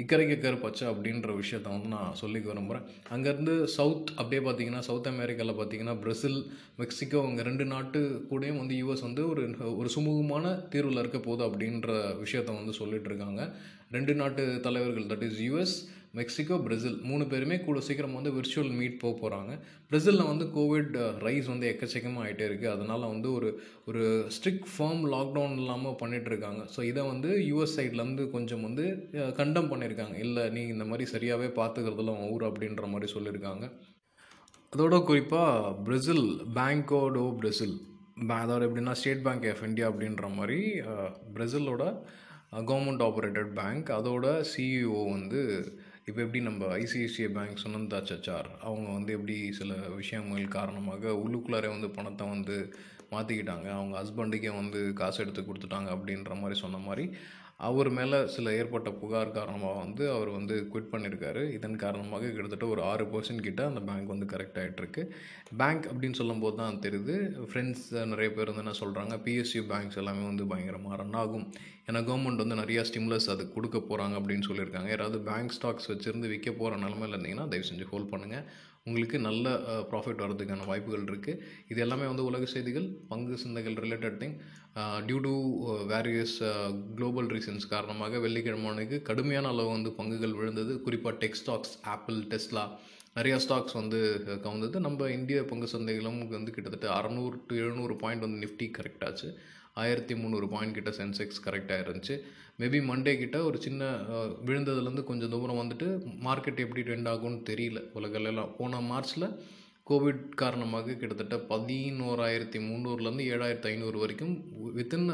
இக்கரைக்கு 0.03 0.37
கரு 0.45 0.57
பச்சை 0.65 0.85
அப்படின்ற 0.91 1.31
விஷயத்த 1.41 1.67
வந்து 1.75 1.89
நான் 1.95 2.17
சொல்லிக்க 2.21 2.47
விரும்புகிறேன் 2.51 2.87
அங்கேருந்து 3.15 3.55
சவுத் 3.77 4.11
அப்படியே 4.19 4.41
பார்த்தீங்கன்னா 4.47 4.83
சவுத் 4.89 5.11
அமெரிக்காவில் 5.13 5.59
பார்த்தீங்கன்னா 5.59 5.95
பிரசில் 6.03 6.39
மெக்சிகோ 6.81 7.19
அவங்க 7.23 7.41
ரெண்டு 7.49 7.67
நாட்டு 7.73 8.01
கூடயும் 8.31 8.61
வந்து 8.61 8.75
யூஎஸ் 8.81 9.07
வந்து 9.07 9.23
ஒரு 9.31 9.43
ஒரு 9.81 9.91
சுமூகமான 9.95 10.55
தீர்வில் 10.73 11.01
இருக்க 11.03 11.21
போகுது 11.27 11.43
அப்படின்ற 11.47 11.91
விஷயத்த 12.23 12.59
வந்து 12.59 12.75
சொல்லிட்டு 12.81 13.09
இருக்காங்க. 13.11 13.41
ரெண்டு 13.95 14.13
நாட்டு 14.19 14.43
தலைவர்கள் 14.65 15.09
that 15.11 15.25
is 15.27 15.39
US 15.45 15.75
Mexico 16.13 16.55
Brazil 16.57 16.95
மூணு 17.03 17.23
பேருமே 17.25 17.57
கூட 17.59 17.79
சீக்கிரம் 17.79 18.15
வந்து 18.15 18.31
விர்ச்சுவல் 18.33 18.71
மீட் 18.71 18.95
போக 18.99 19.13
போகிறாங்க 19.15 19.51
பிரேசிலில் 19.91 20.29
வந்து 20.29 20.45
கோவிட் 20.55 20.95
ரைஸ் 21.19 21.47
வந்து 21.47 21.67
எக்கச்சக்கமாக 21.69 22.23
ஆகிட்டே 22.23 22.45
இருக்குது 22.47 22.71
அதனால் 22.71 23.05
வந்து 23.09 23.29
ஒரு 23.31 23.49
ஒரு 23.85 24.03
ஸ்ட்ரிக்ட் 24.29 24.69
ஃபார்ம் 24.71 25.03
லாக்டவுன் 25.09 25.55
இல்லாமல் 25.55 25.99
பண்ணிகிட்ருக்காங்க 26.01 26.63
ஸோ 26.75 26.81
இதை 26.83 27.03
வந்து 27.05 27.31
யூஎஸ் 27.45 27.75
சைட்லேருந்து 27.77 28.25
கொஞ்சம் 28.29 28.61
வந்து 28.61 28.85
கண்டம் 29.37 29.69
பண்ணியிருக்காங்க 29.71 30.17
இல்லை 30.17 30.45
நீ 30.49 30.63
இந்த 30.67 30.85
மாதிரி 30.85 31.05
சரியாகவே 31.11 31.49
பார்த்துக்கிறதுல 31.55 32.15
உன் 32.17 32.31
ஊர் 32.31 32.47
அப்படின்ற 32.49 32.87
மாதிரி 32.87 33.09
சொல்லியிருக்காங்க 33.13 33.67
அதோட 34.73 34.95
குறிப்பாக 35.03 35.75
பிரேசில் 35.83 36.25
பேங்கோடோ 36.53 37.25
பிரேசில் 37.37 37.77
அதாவது 38.37 38.65
எப்படின்னா 38.67 38.93
ஸ்டேட் 38.93 39.23
பேங்க் 39.23 39.45
ஆஃப் 39.47 39.63
இந்தியா 39.63 39.87
அப்படின்ற 39.89 40.27
மாதிரி 40.35 40.57
பிரேசிலோட 41.33 41.83
கவர்மெண்ட் 42.63 43.03
ஆப்ரேட்டட் 43.03 43.51
பேங்க் 43.53 43.89
அதோட 43.91 44.27
சிஇஓ 44.49 45.01
வந்து 45.11 45.41
இப்போ 46.09 46.21
எப்படி 46.21 46.39
நம்ம 46.41 46.67
ஐசிஐசிஐ 46.77 47.27
பேங்க் 47.33 47.61
சுனந்தா 47.63 47.97
சச்சார்? 48.11 48.47
அவங்க 48.67 48.87
வந்து 48.91 49.11
எப்படி 49.13 49.35
சில 49.51 49.73
விஷயங்கள் 49.95 50.55
காரணமாக 50.57 51.11
உள்ளுக்குள்ளாரே 51.23 51.69
வந்து 51.75 51.89
பணத்தை 51.97 52.25
வந்து 52.27 52.55
மாற்றிக்கிட்டாங்க 53.11 53.67
அவங்க 53.77 53.93
ஹஸ்பண்டுக்கே 53.99 54.51
வந்து 54.55 54.79
காசு 54.93 55.19
எடுத்து 55.23 55.41
கொடுத்துட்டாங்க 55.41 55.89
அப்படின்ற 55.95 56.33
மாதிரி 56.41 56.57
சொன்ன 56.59 56.79
மாதிரி 56.87 57.05
அவர் 57.67 57.87
மேலே 57.97 58.17
சில 58.33 58.51
ஏற்பட்ட 58.57 58.89
புகார் 58.99 59.33
காரணமாக 59.37 59.79
வந்து 59.79 60.03
அவர் 60.13 60.29
வந்து 60.35 60.55
குவிட் 60.71 60.91
பண்ணியிருக்காரு 60.91 61.41
இதன் 61.55 61.75
காரணமாக 61.83 62.29
கிட்டத்தட்ட 62.35 62.67
ஒரு 62.73 62.81
ஆறு 62.91 63.05
பர்சன்ட் 63.13 63.45
கிட்ட 63.47 63.61
அந்த 63.69 63.81
பேங்க் 63.89 64.13
வந்து 64.13 64.27
கரெக்ட் 64.33 64.59
ஆகிட்டுருக்கு 64.61 65.03
பேங்க் 65.61 65.87
அப்படின்னு 65.91 66.19
சொல்லும்போது 66.21 66.55
தான் 66.61 66.79
தெரியுது. 66.85 67.15
ஃப்ரெண்ட்ஸ் 67.49 67.83
நிறைய 68.11 68.29
பேர் 68.37 68.51
வந்து 68.51 68.63
என்ன 68.65 68.75
சொல்கிறாங்க 68.83 69.17
பிஎஸ்யூ 69.25 69.63
பேங்க்ஸ் 69.73 69.99
எல்லாமே 70.03 70.23
வந்து 70.31 70.47
பயங்கரமாக 70.53 70.99
ரன் 71.01 71.19
ஆகும். 71.23 71.45
ஏன்னா 71.89 72.01
கவர்மெண்ட் 72.09 72.43
வந்து 72.43 72.61
நிறையா 72.63 72.81
ஸ்டிம்லஸ் 72.89 73.29
அது 73.33 73.43
கொடுக்க 73.53 73.77
போகிறாங்க 73.91 74.15
அப்படின்னு 74.21 74.47
சொல்லியிருக்காங்க. 74.49 74.89
யாராவது 74.95 75.19
பேங்க் 75.29 75.55
ஸ்டாக்ஸ் 75.57 75.89
வச்சுருந்து 75.91 76.31
விற்க 76.33 76.49
போகிற 76.61 76.81
நிலமையில 76.85 77.15
இருந்தீங்கன்னா 77.17 77.47
தயவு 77.53 77.69
செஞ்சு 77.71 77.91
ஹோல்ட் 77.93 78.11
பண்ணுங்கள் 78.13 78.45
உங்களுக்கு 78.89 79.19
நல்ல 79.27 79.55
ப்ராஃபிட் 79.91 80.21
வர்றதுக்கான 80.23 80.67
வாய்ப்புகள் 80.69 81.07
இருக்குது 81.11 81.41
இது 81.71 81.81
எல்லாமே 81.85 82.05
வந்து 82.11 82.27
உலக 82.29 82.45
செய்திகள் 82.53 82.87
பங்கு 83.11 83.35
சந்தைகள் 83.43 83.77
related 83.85 84.19
thing 84.23 84.35
due 85.07 85.17
to 85.27 85.33
various 85.91 86.37
global 86.97 87.29
reasons 87.35 87.65
காரணமாக 87.73 88.19
வெள்ளிக்கிழமைக்கு 88.25 88.99
கடுமையான 89.09 89.49
அளவு 89.53 89.69
வந்து 89.75 89.91
பங்குகள் 89.99 90.37
விழுந்தது. 90.39 90.73
குறிப்பாக 90.85 91.15
டெக் 91.23 91.39
ஸ்டாக்ஸ் 91.41 91.73
ஆப்பிள் 91.93 92.19
டெஸ்லா 92.33 92.63
நிறையா 93.17 93.37
ஸ்டாக்ஸ் 93.43 93.75
வந்து 93.79 93.99
கவுந்தது. 94.45 94.79
நம்ம 94.85 95.07
இந்திய 95.17 95.39
பங்கு 95.51 95.67
சந்தைகளும் 95.73 96.19
வந்து 96.35 96.53
கிட்டத்தட்ட 96.55 96.87
அறநூறு 96.97 97.37
டு 97.47 97.55
எழுநூறு 97.63 97.95
பாயிண்ட் 98.03 98.25
வந்து 98.25 98.41
நிஃப்டி 98.45 98.67
கரெக்டாச்சு 98.77 99.29
ஆயிரத்தி 99.83 100.13
முந்நூறு 100.21 100.47
பாயிண்ட் 100.53 100.77
கிட்ட 100.77 100.91
சென்செக்ஸ் 100.99 101.43
கரெக்டாக 101.45 101.83
இருந்துச்சு 101.85 102.15
மேபி 102.61 102.79
மண்டே 102.89 103.13
கிட்ட 103.21 103.37
ஒரு 103.49 103.57
சின்ன 103.65 103.83
விழுந்ததுலேருந்து 104.47 105.03
கொஞ்சம் 105.09 105.33
தூரம் 105.35 105.61
வந்துட்டு 105.61 105.87
மார்க்கெட் 106.27 106.63
எப்படி 106.65 106.81
ட்ரெண்ட் 106.87 107.09
ஆகும்னு 107.13 107.41
தெரியல. 107.51 107.81
உலகெல்லாம் 107.99 108.53
போன 108.59 108.81
மார்ச்சில் 108.91 109.27
கோவிட் 109.89 110.25
காரணமாக 110.41 110.95
கிட்டத்தட்ட 111.01 111.35
பதினோராயிரத்தி 111.51 112.59
முந்நூறுலேருந்து 112.65 113.23
ஏழாயிரத்தி 113.33 113.69
ஐநூறு 113.71 113.97
வரைக்கும் 114.03 114.33
வித்தின் 114.77 115.07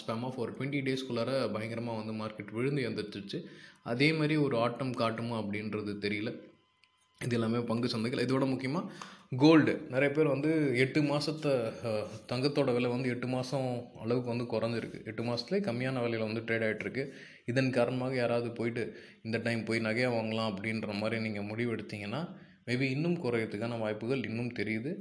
ஸ்பேம் 0.00 0.24
ஆஃப் 0.28 0.40
ஒரு 0.42 0.50
டுவெண்ட்டி 0.56 0.80
டேஸ்க்குள்ளார 0.88 1.30
பயங்கரமாக 1.54 2.00
வந்து 2.00 2.14
மார்க்கெட் 2.22 2.52
விழுந்து 2.56 2.82
எந்திரிச்சிச்சு 2.88 3.40
அதே 3.92 4.08
மாதிரி 4.18 4.36
ஒரு 4.46 4.56
ஆட்டம் 4.64 4.94
காட்டுமா 5.02 5.36
அப்படின்றது 5.42 5.92
தெரியல. 6.06 6.32
இது 7.26 7.34
எல்லாமே 7.38 7.58
பங்கு 7.70 7.88
சந்தைகள். 7.92 8.22
இதோட 8.26 8.44
முக்கியமாக 8.50 8.92
கோல்டு 9.42 9.72
நிறைய 9.94 10.10
பேர் 10.16 10.30
வந்து 10.34 10.50
எட்டு 10.84 11.00
மாதத்தை 11.08 11.52
தங்கத்தோட 12.30 12.70
விலை 12.76 12.88
வந்து 12.92 13.10
எட்டு 13.14 13.26
மாதம் 13.34 13.68
அளவுக்கு 14.02 14.32
வந்து 14.32 14.46
குறைஞ்சிருக்கு. 14.52 14.98
எட்டு 15.10 15.22
மாதத்துலேயே 15.26 15.64
கம்மியான 15.66 16.02
விலையில் 16.04 16.26
வந்து 16.28 16.42
ட்ரேட் 16.46 16.64
ஆகிட்டுருக்கு 16.68 17.02
இதன் 17.52 17.70
காரணமாக 17.78 18.14
யாராவது 18.20 18.50
போயிட்டு 18.58 18.84
இந்த 19.26 19.38
டைம் 19.46 19.62
போய் 19.68 19.84
நகையாக 19.88 20.14
வாங்கலாம் 20.16 20.50
அப்படின்ற 20.52 20.94
மாதிரி 21.02 21.18
நீங்கள் 21.26 21.48
முடிவு 21.50 21.74
எடுத்தீங்கன்னா 21.76 22.22
மேபி 22.68 22.88
இன்னும் 22.94 23.18
குறையிறதுக்கான 23.24 23.78
வாய்ப்புகள் 23.84 24.24
இன்னும் 24.30 24.56
தெரியுது. 24.60 24.92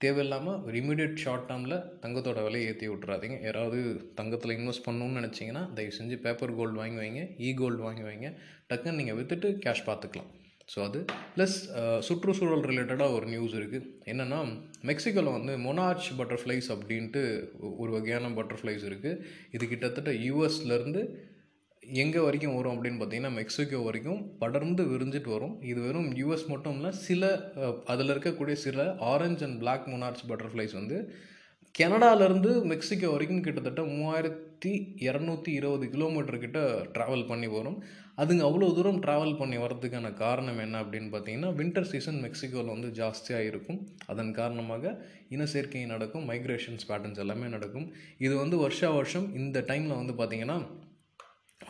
தேவையில்லாமல் 0.00 0.62
ஒரு 0.66 0.74
இமீடியட் 0.82 1.20
ஷார்ட் 1.24 1.46
டேர்மில் 1.50 1.76
தங்கத்தோட 2.02 2.38
விலையை 2.46 2.64
ஏற்றி 2.70 2.86
விட்றாதீங்க 2.92 3.36
யாராவது 3.46 3.78
தங்கத்தில் 4.18 4.56
இன்வெஸ்ட் 4.58 4.86
பண்ணணும்னு 4.86 5.18
நினச்சிங்கன்னா 5.20 5.62
தயவு 5.76 5.96
செஞ்சு 5.98 6.16
பேப்பர் 6.24 6.56
கோல்டு 6.60 6.80
வாங்கி 6.82 7.00
வைங்க 7.02 7.22
இ 7.46 7.50
கோல்டு 7.60 7.82
வாங்கி 7.88 8.06
வைங்க. 8.08 8.30
டக்குன்னு 8.70 8.98
நீங்கள் 9.02 9.18
விற்றுட்டு 9.20 9.50
கேஷ் 9.66 9.86
பார்த்துக்கலாம். 9.90 10.32
ஸோ 10.68 10.78
அது 10.86 11.00
ப்ளஸ் 11.34 11.56
uh, 11.80 11.98
சுற்றுச்சூழல் 12.00 12.64
ரிலேட்டடாக 12.70 13.16
ஒரு 13.16 13.26
நியூஸ் 13.26 13.54
இருக்குது 13.58 13.88
என்னென்னா 14.04 14.38
மெக்சிகோவில் 14.82 15.36
வந்து 15.36 15.54
மொனார்ச் 15.66 16.08
பட்டர்ஃப்ளைஸ் 16.16 16.68
அப்படின்ட்டு 16.74 17.22
ஒரு 17.82 17.90
வகையான 17.92 18.30
பட்டர்ஃப்ளைஸ் 18.38 18.84
இருக்குது 18.90 19.20
இது 19.50 19.64
கிட்டத்தட்ட 19.68 20.12
யூஎஸ்லேருந்து 20.26 21.02
எங்கே 21.82 22.20
வரைக்கும் 22.26 22.56
வரும் 22.56 22.74
அப்படின்னு 22.74 23.00
பார்த்தீங்கன்னா 23.00 23.34
மெக்சிகோ 23.38 23.80
வரைக்கும் 23.86 24.20
படர்ந்து 24.38 24.82
விரிஞ்சிட்டு 24.92 25.30
வரும். 25.34 25.54
இது 25.70 25.80
வெறும் 25.86 26.08
யூஎஸ் 26.20 26.46
மட்டும் 26.52 26.76
இல்லை 26.76 26.92
சில 27.06 27.24
அதில் 27.84 28.12
இருக்கக்கூடிய 28.14 28.56
சில 28.66 28.86
orange 29.12 29.44
and 29.46 29.58
black 29.62 29.86
monarch 29.92 30.24
butterflies 30.30 30.74
வந்து 30.80 30.98
கனடாலேருந்து 31.78 32.50
மெக்சிகோ 32.70 33.08
வரைக்கும் 33.12 33.40
கிட்டத்தட்ட 33.44 33.82
மூவாயிரத்தி 33.92 34.72
இரநூத்தி 35.06 35.50
இருபது 35.58 35.86
கிலோமீட்டர் 35.94 36.42
கிட்ட 36.44 36.60
ட்ராவல் 36.96 37.24
பண்ணி 37.30 37.48
வரும். 37.54 37.78
அதுங்க 38.22 38.42
அவ்வளோ 38.48 38.68
தூரம் 38.76 39.00
ட்ராவல் 39.04 39.34
பண்ணி 39.40 39.56
வரதுக்கான 39.62 40.12
காரணம் 40.22 40.60
என்ன 40.64 40.82
அப்படின்னு 40.82 41.10
பார்த்தீங்கன்னா 41.14 41.50
வின்டர் 41.60 41.88
சீசன் 41.92 42.20
மெக்சிகோவில் 42.26 42.72
வந்து 42.74 42.90
ஜாஸ்தியாக 43.00 43.48
இருக்கும். 43.50 43.80
அதன் 44.12 44.32
காரணமாக 44.38 44.94
இனச்சேர்க்கை 45.36 45.84
நடக்கும் 45.94 46.28
மைக்ரேஷன்ஸ் 46.30 46.88
பேட்டர்ன்ஸ் 46.90 47.22
எல்லாமே 47.24 47.48
நடக்கும். 47.56 47.88
இது 48.26 48.34
வந்து 48.44 48.58
வருஷா 48.64 48.90
வருஷம் 49.00 49.28
இந்த 49.42 49.64
டைமில் 49.70 50.00
வந்து 50.00 50.16
பார்த்திங்கன்னா 50.20 50.58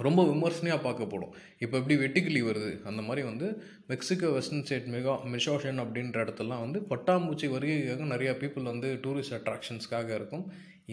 ரொம்ப 0.07 0.21
விமர்சனையாக 0.31 0.81
பார்க்கப்படும். 0.87 1.33
இப்போ 1.65 1.75
எப்படி 1.81 1.97
வெட்டுக்கிளி 2.03 2.43
வருது? 2.49 2.71
அந்த 2.91 3.01
மாதிரி 3.09 3.23
வந்து 3.31 3.47
மெக்சிகோ 3.93 4.29
வெஸ்டர்ன் 4.37 4.65
ஸ்டேட் 4.67 4.89
மெகா 4.95 5.15
மெஷோஷன் 5.35 5.81
அப்படின்ற 5.85 6.19
இடத்துலாம் 6.25 6.65
வந்து 6.67 6.81
பட்டாம்பூச்சி 6.93 7.49
வருகைக்காக 7.55 8.07
நிறையா 8.15 8.35
பீப்புள் 8.43 8.71
வந்து 8.73 8.91
டூரிஸ்ட் 9.07 9.37
அட்ராக்ஷன்ஸ்க்காக 9.39 10.11
இருக்கும். 10.21 10.47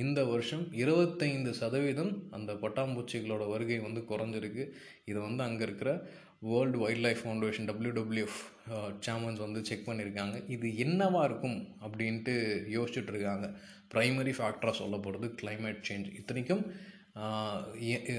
இந்த 0.04 0.20
வருஷம் 0.32 0.66
இருபத்தைந்து 0.82 1.54
சதவீதம் 1.62 2.12
அந்த 2.38 2.52
பட்டாம்பூச்சிகளோட 2.62 3.46
வருகை 3.54 3.80
வந்து 3.88 4.04
குறைஞ்சிருக்கு. 4.12 4.66
இதை 5.10 5.20
வந்து 5.28 5.44
அங்கே 5.48 5.64
இருக்கிற 5.68 5.92
world 6.50 6.78
wild 6.84 7.04
life 7.06 7.20
foundation 7.24 7.68
WWF 7.72 8.40
சேமன்ஸ் 9.08 9.42
வந்து 9.46 9.60
செக் 9.70 9.86
பண்ணியிருக்காங்க. 9.90 10.38
இது 10.56 10.68
என்னவாக 10.86 11.28
இருக்கும் 11.30 11.60
அப்படின்ட்டு 11.86 12.34
யோசிச்சுட்ருக்காங்க 12.78 13.48
ப்ரைமரி 13.94 14.34
ஃபேக்டராக 14.38 14.76
சொல்லப்படுறது 14.82 15.28
கிளைமேட் 15.42 15.86
சேஞ்ச் 15.90 16.08
இத்தனைக்கும் 16.20 16.64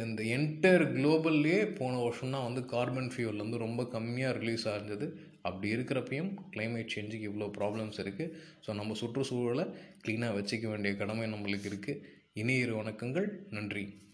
இந்த 0.04 0.22
என்டையர் 0.36 0.84
குளோபல்லே 0.96 1.74
போன 1.78 2.00
வருஷம் 2.02 2.30
தான் 2.30 2.44
வந்து 2.44 2.64
கார்பன் 2.64 3.10
ஃபியூல் 3.14 3.36
வந்து 3.36 3.58
ரொம்ப 3.58 3.82
கம்மியாக 3.84 4.38
ரிலீஸ் 4.38 4.66
ஆகிருந்தது 4.68 5.06
அப்படி 5.42 5.68
இருக்கிறப்பையும் 5.76 6.30
கிளைமேட் 6.50 6.92
சேஞ்சுக்கு 6.94 7.28
இவ்வளோ 7.30 7.48
ப்ராப்ளம்ஸ் 7.58 7.98
இருக்குது 7.98 8.34
ஸோ 8.66 8.74
நம்ம 8.74 8.94
சுற்றுச்சூழலை 8.94 9.64
க்ளீனாக 10.04 10.36
வச்சுக்க 10.38 10.66
வேண்டிய 10.68 10.94
கடமை 10.94 11.26
நம்மளுக்கு 11.26 11.70
இருக்குது 11.70 12.02
இனியிரு 12.34 12.72
வணக்கங்கள். 12.72 13.26
நன்றி. 13.50 13.84